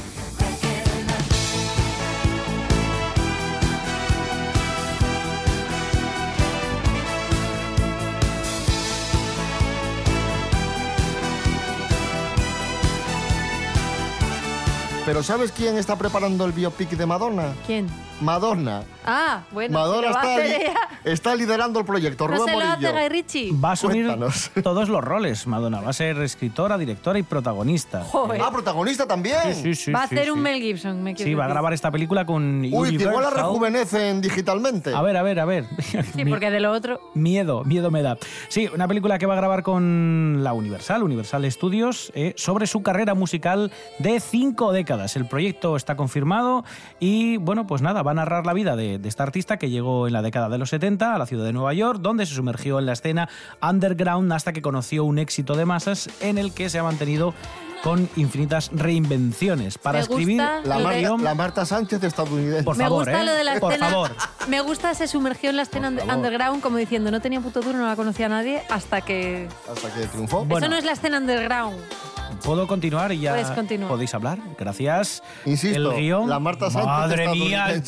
Pero 15.12 15.22
¿sabes 15.22 15.52
quién 15.52 15.76
está 15.76 15.96
preparando 15.96 16.46
el 16.46 16.52
biopic 16.52 16.88
de 16.92 17.04
Madonna? 17.04 17.52
¿Quién? 17.66 17.86
Madonna. 18.22 18.82
Ah, 19.04 19.42
bueno. 19.50 19.78
Madonna 19.78 20.00
se 20.00 20.08
lo 20.08 20.14
va 20.14 20.20
a 20.22 20.22
está, 20.22 20.34
hacer 20.44 20.46
li- 20.60 20.64
ella. 20.64 20.74
está 21.04 21.34
liderando 21.34 21.80
el 21.80 21.84
proyecto. 21.84 22.28
¿No 22.28 22.36
Rubén 22.36 22.48
se 22.48 22.52
lo 22.52 22.60
hace 22.60 22.76
Morillo. 22.86 22.92
Guy 22.92 23.08
Ritchie? 23.08 23.52
Va 23.62 23.70
a 23.70 23.72
asumir 23.72 24.06
Cuéntanos. 24.06 24.50
todos 24.62 24.88
los 24.88 25.02
roles, 25.04 25.46
Madonna. 25.46 25.80
Va 25.82 25.90
a 25.90 25.92
ser 25.92 26.16
escritora, 26.22 26.78
directora 26.78 27.18
y 27.18 27.24
protagonista. 27.24 28.04
Joder. 28.04 28.40
Ah, 28.40 28.50
protagonista 28.52 29.06
también. 29.06 29.54
Sí, 29.54 29.62
sí, 29.62 29.74
sí, 29.74 29.92
va 29.92 30.04
a 30.04 30.08
sí, 30.08 30.14
hacer 30.14 30.26
sí. 30.26 30.30
un 30.30 30.40
Mel 30.40 30.62
Gibson, 30.62 31.02
me 31.02 31.14
Sí, 31.16 31.34
va 31.34 31.44
a 31.46 31.48
grabar 31.48 31.72
esta 31.72 31.90
película 31.90 32.24
con 32.24 32.60
Uy, 32.72 32.96
que 32.96 33.02
igual 33.02 33.24
la 33.24 33.30
rejuvenecen 33.30 34.20
digitalmente. 34.22 34.94
A 34.94 35.02
ver, 35.02 35.16
a 35.16 35.22
ver, 35.22 35.40
a 35.40 35.44
ver. 35.44 35.66
Sí, 36.14 36.24
porque 36.24 36.50
de 36.50 36.60
lo 36.60 36.70
otro... 36.72 37.00
Miedo, 37.14 37.64
miedo 37.64 37.90
me 37.90 38.02
da. 38.02 38.16
Sí, 38.48 38.70
una 38.72 38.86
película 38.88 39.18
que 39.18 39.26
va 39.26 39.34
a 39.34 39.38
grabar 39.38 39.62
con 39.64 40.44
la 40.44 40.52
Universal, 40.52 41.02
Universal 41.02 41.50
Studios, 41.50 42.12
eh, 42.14 42.34
sobre 42.36 42.66
su 42.68 42.82
carrera 42.84 43.14
musical 43.14 43.72
de 43.98 44.20
cinco 44.20 44.72
décadas. 44.72 45.01
El 45.16 45.26
proyecto 45.26 45.76
está 45.76 45.96
confirmado 45.96 46.64
y, 47.00 47.36
bueno, 47.38 47.66
pues 47.66 47.82
nada, 47.82 48.02
va 48.02 48.12
a 48.12 48.14
narrar 48.14 48.46
la 48.46 48.52
vida 48.52 48.76
de, 48.76 48.98
de 48.98 49.08
esta 49.08 49.22
artista 49.24 49.56
que 49.56 49.68
llegó 49.70 50.06
en 50.06 50.12
la 50.12 50.22
década 50.22 50.48
de 50.48 50.58
los 50.58 50.70
70 50.70 51.14
a 51.14 51.18
la 51.18 51.26
ciudad 51.26 51.44
de 51.44 51.52
Nueva 51.52 51.74
York, 51.74 51.98
donde 52.00 52.24
se 52.26 52.34
sumergió 52.34 52.78
en 52.78 52.86
la 52.86 52.92
escena 52.92 53.28
underground 53.60 54.32
hasta 54.32 54.52
que 54.52 54.62
conoció 54.62 55.04
un 55.04 55.18
éxito 55.18 55.54
de 55.56 55.64
masas 55.66 56.08
en 56.20 56.38
el 56.38 56.52
que 56.54 56.70
se 56.70 56.78
ha 56.78 56.82
mantenido 56.82 57.34
con 57.82 58.08
infinitas 58.14 58.70
reinvenciones. 58.72 59.76
Para 59.76 59.98
Me 59.98 60.02
escribir 60.02 60.36
La, 60.36 60.78
Mar- 60.78 60.94
de- 60.94 61.18
la 61.18 61.34
Marta 61.34 61.66
Sánchez 61.66 62.04
estadounidense. 62.04 62.62
Por 62.62 62.76
Me 62.76 62.84
favor, 62.84 63.06
gusta 63.06 63.20
¿eh? 63.20 63.24
lo 63.24 63.32
de 63.32 63.42
la 63.42 63.58
Por 63.58 63.72
escena. 63.72 63.90
favor. 63.90 64.10
Me 64.46 64.60
gusta, 64.60 64.94
se 64.94 65.08
sumergió 65.08 65.50
en 65.50 65.56
la 65.56 65.62
escena 65.62 65.88
underground 65.88 66.62
como 66.62 66.76
diciendo 66.76 67.10
no 67.10 67.20
tenía 67.20 67.40
puto 67.40 67.60
duro, 67.60 67.78
no 67.78 67.86
la 67.88 67.96
conocía 67.96 68.28
nadie 68.28 68.62
hasta 68.70 69.00
que. 69.00 69.48
Hasta 69.68 69.92
que 69.94 70.06
triunfó. 70.06 70.44
Bueno. 70.44 70.64
Eso 70.64 70.70
no 70.70 70.76
es 70.78 70.84
la 70.84 70.92
escena 70.92 71.18
underground. 71.18 71.76
¿Puedo 72.44 72.66
continuar 72.66 73.12
y 73.12 73.20
ya 73.20 73.32
Puedes 73.32 73.50
continuar. 73.50 73.88
podéis 73.90 74.14
hablar? 74.14 74.38
Gracias. 74.58 75.22
Insisto, 75.44 75.92
el 75.92 76.00
guion. 76.00 76.28
la 76.28 76.38
Marta 76.38 76.70
Sánchez 76.70 76.86
Madre 76.86 77.28
mía. 77.28 77.66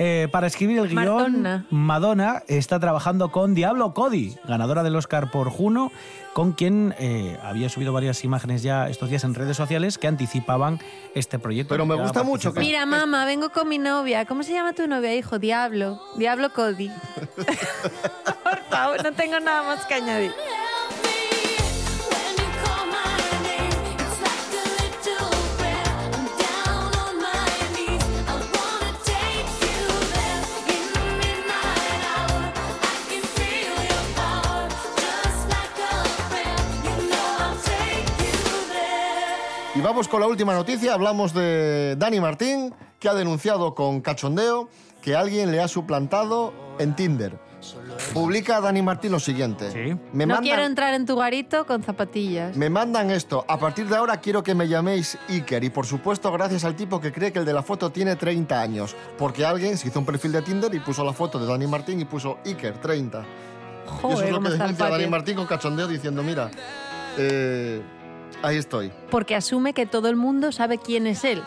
Eh, 0.00 0.28
para 0.30 0.46
escribir 0.46 0.78
el 0.78 0.88
guion, 0.88 0.94
Madonna. 1.04 1.66
Madonna 1.70 2.42
está 2.46 2.78
trabajando 2.78 3.32
con 3.32 3.52
Diablo 3.54 3.94
Cody, 3.94 4.36
ganadora 4.46 4.84
del 4.84 4.94
Oscar 4.94 5.28
por 5.32 5.50
Juno, 5.50 5.90
con 6.34 6.52
quien 6.52 6.94
eh, 7.00 7.36
había 7.42 7.68
subido 7.68 7.92
varias 7.92 8.22
imágenes 8.22 8.62
ya 8.62 8.88
estos 8.88 9.10
días 9.10 9.24
en 9.24 9.34
redes 9.34 9.56
sociales 9.56 9.98
que 9.98 10.06
anticipaban 10.06 10.78
este 11.16 11.40
proyecto. 11.40 11.74
Pero 11.74 11.84
me 11.84 11.96
que 11.96 12.02
gusta 12.02 12.22
mucho 12.22 12.54
participar. 12.54 12.86
Mira, 12.86 12.86
mamá, 12.86 13.24
vengo 13.24 13.50
con 13.50 13.68
mi 13.68 13.78
novia. 13.78 14.24
¿Cómo 14.24 14.44
se 14.44 14.52
llama 14.52 14.72
tu 14.72 14.86
novia, 14.86 15.16
hijo? 15.16 15.40
Diablo. 15.40 16.00
Diablo 16.16 16.52
Cody. 16.52 16.92
Por 17.34 18.62
favor, 18.70 19.02
no 19.02 19.12
tengo 19.14 19.40
nada 19.40 19.64
más 19.64 19.84
que 19.86 19.94
añadir. 19.94 20.32
Vamos 39.88 40.06
con 40.06 40.20
la 40.20 40.26
última 40.26 40.52
noticia. 40.52 40.92
Hablamos 40.92 41.32
de 41.32 41.96
Dani 41.96 42.20
Martín, 42.20 42.74
que 43.00 43.08
ha 43.08 43.14
denunciado 43.14 43.74
con 43.74 44.02
cachondeo 44.02 44.68
que 45.00 45.16
alguien 45.16 45.50
le 45.50 45.60
ha 45.60 45.68
suplantado 45.68 46.52
en 46.78 46.94
Tinder. 46.94 47.38
Publica 48.12 48.60
Dani 48.60 48.82
Martín 48.82 49.12
lo 49.12 49.18
siguiente. 49.18 49.98
Me, 50.12 50.26
no 50.26 50.34
mandan, 50.34 50.42
quiero 50.42 50.64
entrar 50.64 50.92
en 50.92 51.06
tu 51.06 51.16
garito 51.16 51.66
con 51.66 51.82
zapatillas. 51.82 52.54
me 52.54 52.68
mandan 52.68 53.10
esto. 53.10 53.46
A 53.48 53.58
partir 53.58 53.88
de 53.88 53.96
ahora 53.96 54.18
quiero 54.18 54.42
que 54.42 54.54
me 54.54 54.68
llaméis 54.68 55.16
Iker. 55.30 55.64
Y 55.64 55.70
por 55.70 55.86
supuesto, 55.86 56.30
gracias 56.32 56.64
al 56.64 56.76
tipo 56.76 57.00
que 57.00 57.10
cree 57.10 57.32
que 57.32 57.38
el 57.38 57.46
de 57.46 57.54
la 57.54 57.62
foto 57.62 57.90
tiene 57.90 58.14
30 58.14 58.60
años. 58.60 58.94
Porque 59.16 59.46
alguien 59.46 59.78
se 59.78 59.88
hizo 59.88 59.98
un 59.98 60.04
perfil 60.04 60.32
de 60.32 60.42
Tinder 60.42 60.72
y 60.74 60.80
puso 60.80 61.02
la 61.02 61.14
foto 61.14 61.38
de 61.38 61.46
Dani 61.46 61.66
Martín 61.66 61.98
y 61.98 62.04
puso 62.04 62.38
Iker, 62.44 62.76
30. 62.78 63.20
y 63.20 63.24
eso 63.24 63.96
Joder, 64.02 64.26
es 64.26 64.32
lo 64.32 64.40
que 64.42 64.50
denuncia 64.50 64.90
Dani. 64.90 65.06
Martín 65.06 65.36
con 65.36 65.46
cachondeo 65.46 65.88
diciendo, 65.88 66.22
mira, 66.22 66.50
eh, 67.16 67.80
ahí 68.42 68.56
estoy. 68.56 68.92
Porque 69.10 69.34
asume 69.36 69.72
que 69.74 69.86
todo 69.86 70.08
el 70.08 70.16
mundo 70.16 70.52
sabe 70.52 70.78
quién 70.78 71.06
es 71.06 71.24
él. 71.24 71.42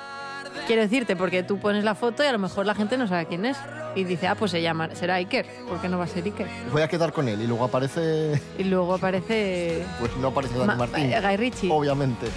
Quiero 0.67 0.81
decirte, 0.81 1.15
porque 1.15 1.43
tú 1.43 1.59
pones 1.59 1.83
la 1.83 1.95
foto 1.95 2.23
y 2.23 2.27
a 2.27 2.31
lo 2.31 2.39
mejor 2.39 2.65
la 2.65 2.75
gente 2.75 2.97
no 2.97 3.07
sabe 3.07 3.25
quién 3.25 3.45
es. 3.45 3.57
Y 3.95 4.03
dice, 4.03 4.27
ah, 4.27 4.35
pues 4.35 4.51
se 4.51 4.61
llama, 4.61 4.89
será 4.95 5.15
Iker. 5.15 5.45
¿Por 5.67 5.79
qué 5.81 5.89
no 5.89 5.97
va 5.97 6.05
a 6.05 6.07
ser 6.07 6.23
Iker? 6.23 6.47
Voy 6.71 6.81
a 6.81 6.87
quedar 6.87 7.11
con 7.13 7.27
él 7.27 7.41
y 7.41 7.47
luego 7.47 7.65
aparece... 7.65 8.39
Y 8.57 8.63
luego 8.65 8.93
aparece 8.95 9.83
Pues 9.99 10.15
no 10.17 10.27
aparece 10.29 10.53
Dani 10.57 10.67
Ma- 10.67 10.75
Martín. 10.75 11.11
Guy 11.21 11.37
Ritchie. 11.37 11.69
Obviamente. 11.71 12.27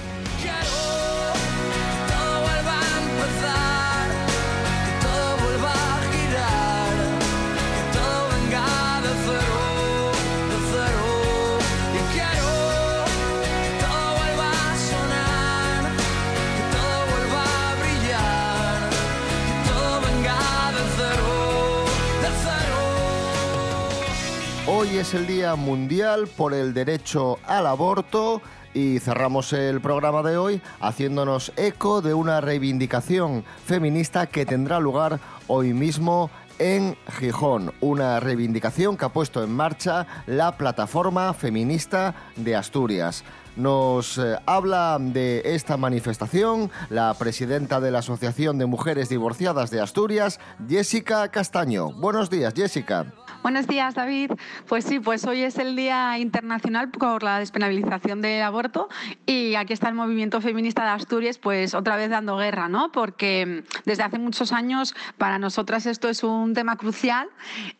Hoy 24.84 24.98
es 24.98 25.14
el 25.14 25.26
Día 25.26 25.54
Mundial 25.56 26.28
por 26.36 26.52
el 26.52 26.74
Derecho 26.74 27.38
al 27.46 27.66
Aborto 27.66 28.42
y 28.74 28.98
cerramos 28.98 29.54
el 29.54 29.80
programa 29.80 30.22
de 30.22 30.36
hoy 30.36 30.60
haciéndonos 30.78 31.54
eco 31.56 32.02
de 32.02 32.12
una 32.12 32.42
reivindicación 32.42 33.46
feminista 33.64 34.26
que 34.26 34.44
tendrá 34.44 34.80
lugar 34.80 35.20
hoy 35.46 35.72
mismo 35.72 36.30
en 36.58 36.98
Gijón, 37.18 37.72
una 37.80 38.20
reivindicación 38.20 38.98
que 38.98 39.06
ha 39.06 39.08
puesto 39.08 39.42
en 39.42 39.52
marcha 39.52 40.06
la 40.26 40.58
plataforma 40.58 41.32
feminista 41.32 42.14
de 42.36 42.54
Asturias. 42.54 43.24
Nos 43.56 44.18
eh, 44.18 44.36
habla 44.44 44.98
de 45.00 45.40
esta 45.46 45.78
manifestación 45.78 46.70
la 46.90 47.14
presidenta 47.14 47.80
de 47.80 47.90
la 47.90 48.00
Asociación 48.00 48.58
de 48.58 48.66
Mujeres 48.66 49.08
Divorciadas 49.08 49.70
de 49.70 49.80
Asturias, 49.80 50.40
Jessica 50.68 51.28
Castaño. 51.28 51.90
Buenos 51.92 52.28
días, 52.28 52.52
Jessica. 52.54 53.06
Buenos 53.44 53.66
días, 53.66 53.94
David. 53.94 54.30
Pues 54.66 54.86
sí, 54.86 55.00
pues 55.00 55.26
hoy 55.26 55.42
es 55.42 55.58
el 55.58 55.76
Día 55.76 56.18
Internacional 56.18 56.90
por 56.90 57.22
la 57.22 57.40
despenalización 57.40 58.22
del 58.22 58.40
aborto 58.40 58.88
y 59.26 59.54
aquí 59.54 59.74
está 59.74 59.90
el 59.90 59.94
movimiento 59.94 60.40
feminista 60.40 60.82
de 60.82 60.88
Asturias, 60.88 61.36
pues 61.36 61.74
otra 61.74 61.96
vez 61.96 62.08
dando 62.08 62.38
guerra, 62.38 62.70
¿no? 62.70 62.90
Porque 62.90 63.44
mm, 63.44 63.82
desde 63.84 64.02
hace 64.02 64.18
muchos 64.18 64.50
años 64.52 64.94
para 65.18 65.38
nosotras 65.38 65.84
esto 65.84 66.08
es 66.08 66.24
un 66.24 66.54
tema 66.54 66.76
crucial 66.76 67.28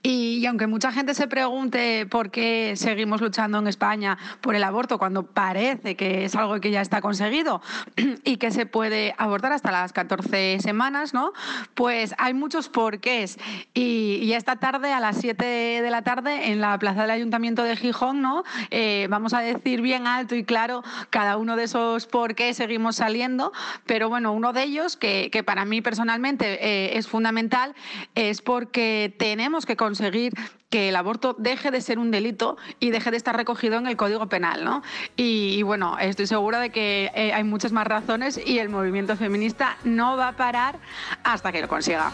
y, 0.02 0.36
y 0.36 0.44
aunque 0.44 0.66
mucha 0.66 0.92
gente 0.92 1.14
se 1.14 1.28
pregunte 1.28 2.04
por 2.10 2.30
qué 2.30 2.74
seguimos 2.76 3.22
luchando 3.22 3.56
en 3.56 3.66
España 3.66 4.18
por 4.42 4.54
el 4.56 4.64
aborto 4.64 4.98
cuando 4.98 5.22
parece 5.22 5.96
que 5.96 6.26
es 6.26 6.34
algo 6.34 6.60
que 6.60 6.72
ya 6.72 6.82
está 6.82 7.00
conseguido 7.00 7.62
y 8.22 8.36
que 8.36 8.50
se 8.50 8.66
puede 8.66 9.14
abortar 9.16 9.52
hasta 9.52 9.72
las 9.72 9.94
14 9.94 10.58
semanas, 10.60 11.14
¿no? 11.14 11.32
Pues 11.72 12.14
hay 12.18 12.34
muchos 12.34 12.68
porqués 12.68 13.38
y, 13.72 14.18
y 14.22 14.34
esta 14.34 14.56
tarde 14.56 14.92
a 14.92 15.00
las 15.00 15.16
7 15.16 15.53
de 15.54 15.90
la 15.90 16.02
tarde 16.02 16.50
en 16.50 16.60
la 16.60 16.78
plaza 16.78 17.02
del 17.02 17.10
Ayuntamiento 17.10 17.62
de 17.62 17.76
Gijón, 17.76 18.22
¿no? 18.22 18.44
Eh, 18.70 19.06
vamos 19.10 19.34
a 19.34 19.40
decir 19.40 19.80
bien 19.80 20.06
alto 20.06 20.34
y 20.34 20.44
claro 20.44 20.82
cada 21.10 21.36
uno 21.36 21.56
de 21.56 21.64
esos 21.64 22.06
por 22.06 22.34
qué 22.34 22.54
seguimos 22.54 22.96
saliendo, 22.96 23.52
pero 23.86 24.08
bueno, 24.08 24.32
uno 24.32 24.52
de 24.52 24.62
ellos 24.62 24.96
que, 24.96 25.30
que 25.30 25.42
para 25.42 25.64
mí 25.64 25.80
personalmente 25.80 26.58
eh, 26.64 26.98
es 26.98 27.08
fundamental 27.08 27.74
es 28.14 28.42
porque 28.42 29.14
tenemos 29.18 29.66
que 29.66 29.76
conseguir 29.76 30.32
que 30.74 30.88
el 30.88 30.96
aborto 30.96 31.36
deje 31.38 31.70
de 31.70 31.80
ser 31.80 32.00
un 32.00 32.10
delito 32.10 32.56
y 32.80 32.90
deje 32.90 33.12
de 33.12 33.16
estar 33.16 33.36
recogido 33.36 33.76
en 33.76 33.86
el 33.86 33.96
Código 33.96 34.28
Penal, 34.28 34.64
¿no? 34.64 34.82
Y, 35.14 35.62
bueno, 35.62 35.96
estoy 36.00 36.26
segura 36.26 36.58
de 36.58 36.70
que 36.70 37.12
eh, 37.14 37.32
hay 37.32 37.44
muchas 37.44 37.70
más 37.70 37.86
razones 37.86 38.40
y 38.44 38.58
el 38.58 38.70
movimiento 38.70 39.16
feminista 39.16 39.76
no 39.84 40.16
va 40.16 40.28
a 40.28 40.32
parar 40.32 40.80
hasta 41.22 41.52
que 41.52 41.60
lo 41.60 41.68
consiga. 41.68 42.10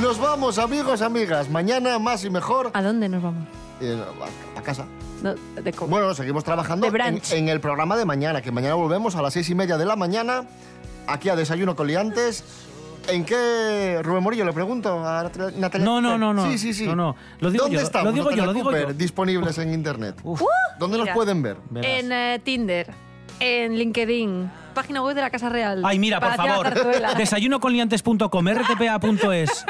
Nos 0.00 0.18
vamos, 0.20 0.58
amigos, 0.58 1.00
amigas. 1.02 1.48
Mañana 1.48 1.98
más 1.98 2.24
y 2.24 2.30
mejor. 2.30 2.70
¿A 2.74 2.82
dónde 2.82 3.08
nos 3.08 3.22
vamos? 3.22 3.46
Eh, 3.80 3.98
a, 4.56 4.58
a 4.58 4.62
casa. 4.62 4.84
No, 5.22 5.34
de 5.34 5.70
Bueno, 5.88 6.14
seguimos 6.14 6.44
trabajando 6.44 6.86
en, 6.86 7.20
en 7.30 7.48
el 7.48 7.60
programa 7.60 7.96
de 7.96 8.04
mañana, 8.04 8.42
que 8.42 8.52
mañana 8.52 8.74
volvemos 8.74 9.16
a 9.16 9.22
las 9.22 9.32
seis 9.32 9.48
y 9.48 9.54
media 9.54 9.78
de 9.78 9.86
la 9.86 9.96
mañana, 9.96 10.44
aquí 11.06 11.30
a 11.30 11.36
Desayuno 11.36 11.74
con 11.74 11.86
Liantes. 11.86 12.44
¿En 13.08 13.24
qué, 13.24 14.00
Rubén 14.02 14.22
Morillo, 14.22 14.44
le 14.46 14.52
pregunto 14.52 15.04
a 15.06 15.24
Nat- 15.24 15.54
Natalia? 15.56 15.84
No, 15.84 16.00
no, 16.00 16.16
no, 16.18 16.32
no. 16.34 16.50
Sí, 16.50 16.58
sí, 16.58 16.72
sí. 16.74 16.86
No, 16.86 16.96
no. 16.96 17.16
Lo 17.40 17.50
digo 17.50 17.64
¿Dónde 17.64 17.78
yo, 17.78 17.82
estamos, 17.84 18.06
lo 18.06 18.12
digo 18.12 18.30
yo, 18.30 18.46
lo 18.46 18.52
digo 18.54 18.64
Cooper, 18.70 18.88
yo. 18.88 18.94
disponibles 18.94 19.58
en 19.58 19.72
Internet? 19.74 20.16
¿Dónde 20.78 20.96
nos 20.98 21.04
Mira. 21.04 21.14
pueden 21.14 21.42
ver? 21.42 21.56
En 21.82 22.12
eh, 22.12 22.40
Tinder, 22.42 22.90
en 23.40 23.76
LinkedIn, 23.76 24.50
página 24.74 25.02
web 25.02 25.14
de 25.14 25.22
la 25.22 25.30
Casa 25.30 25.48
Real. 25.48 25.82
Ay, 25.84 25.98
mira, 25.98 26.20
por 26.20 26.30
la 26.30 26.36
favor. 26.36 27.16
Desayunoconliantes.com, 27.16 28.46
rtpa.es, 28.48 29.64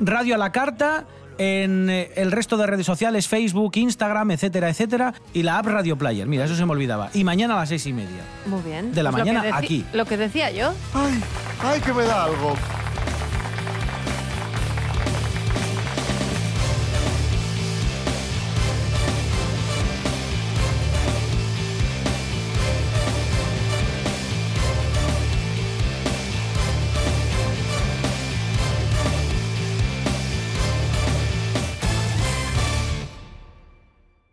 Radio 0.00 0.34
a 0.34 0.38
la 0.38 0.52
Carta, 0.52 1.04
en 1.38 1.88
eh, 1.88 2.10
el 2.16 2.32
resto 2.32 2.56
de 2.56 2.66
redes 2.66 2.84
sociales, 2.86 3.26
Facebook, 3.28 3.72
Instagram, 3.76 4.30
etcétera, 4.32 4.68
etcétera, 4.68 5.14
y 5.32 5.42
la 5.42 5.58
app 5.58 5.66
Radio 5.66 5.96
Player. 5.96 6.26
Mira, 6.26 6.44
eso 6.44 6.54
se 6.54 6.64
me 6.66 6.72
olvidaba. 6.72 7.10
Y 7.14 7.24
mañana 7.24 7.54
a 7.54 7.60
las 7.60 7.68
seis 7.70 7.86
y 7.86 7.92
media. 7.92 8.22
Muy 8.46 8.60
bien. 8.62 8.92
De 8.92 9.02
la 9.02 9.10
Pues 9.10 9.24
mañana 9.24 9.56
aquí. 9.56 9.84
Lo 9.92 10.04
que 10.04 10.16
decía 10.16 10.50
yo. 10.50 10.72
Ay, 10.94 11.20
ay, 11.62 11.80
que 11.80 11.92
me 11.92 12.04
da 12.04 12.24
algo. 12.24 12.54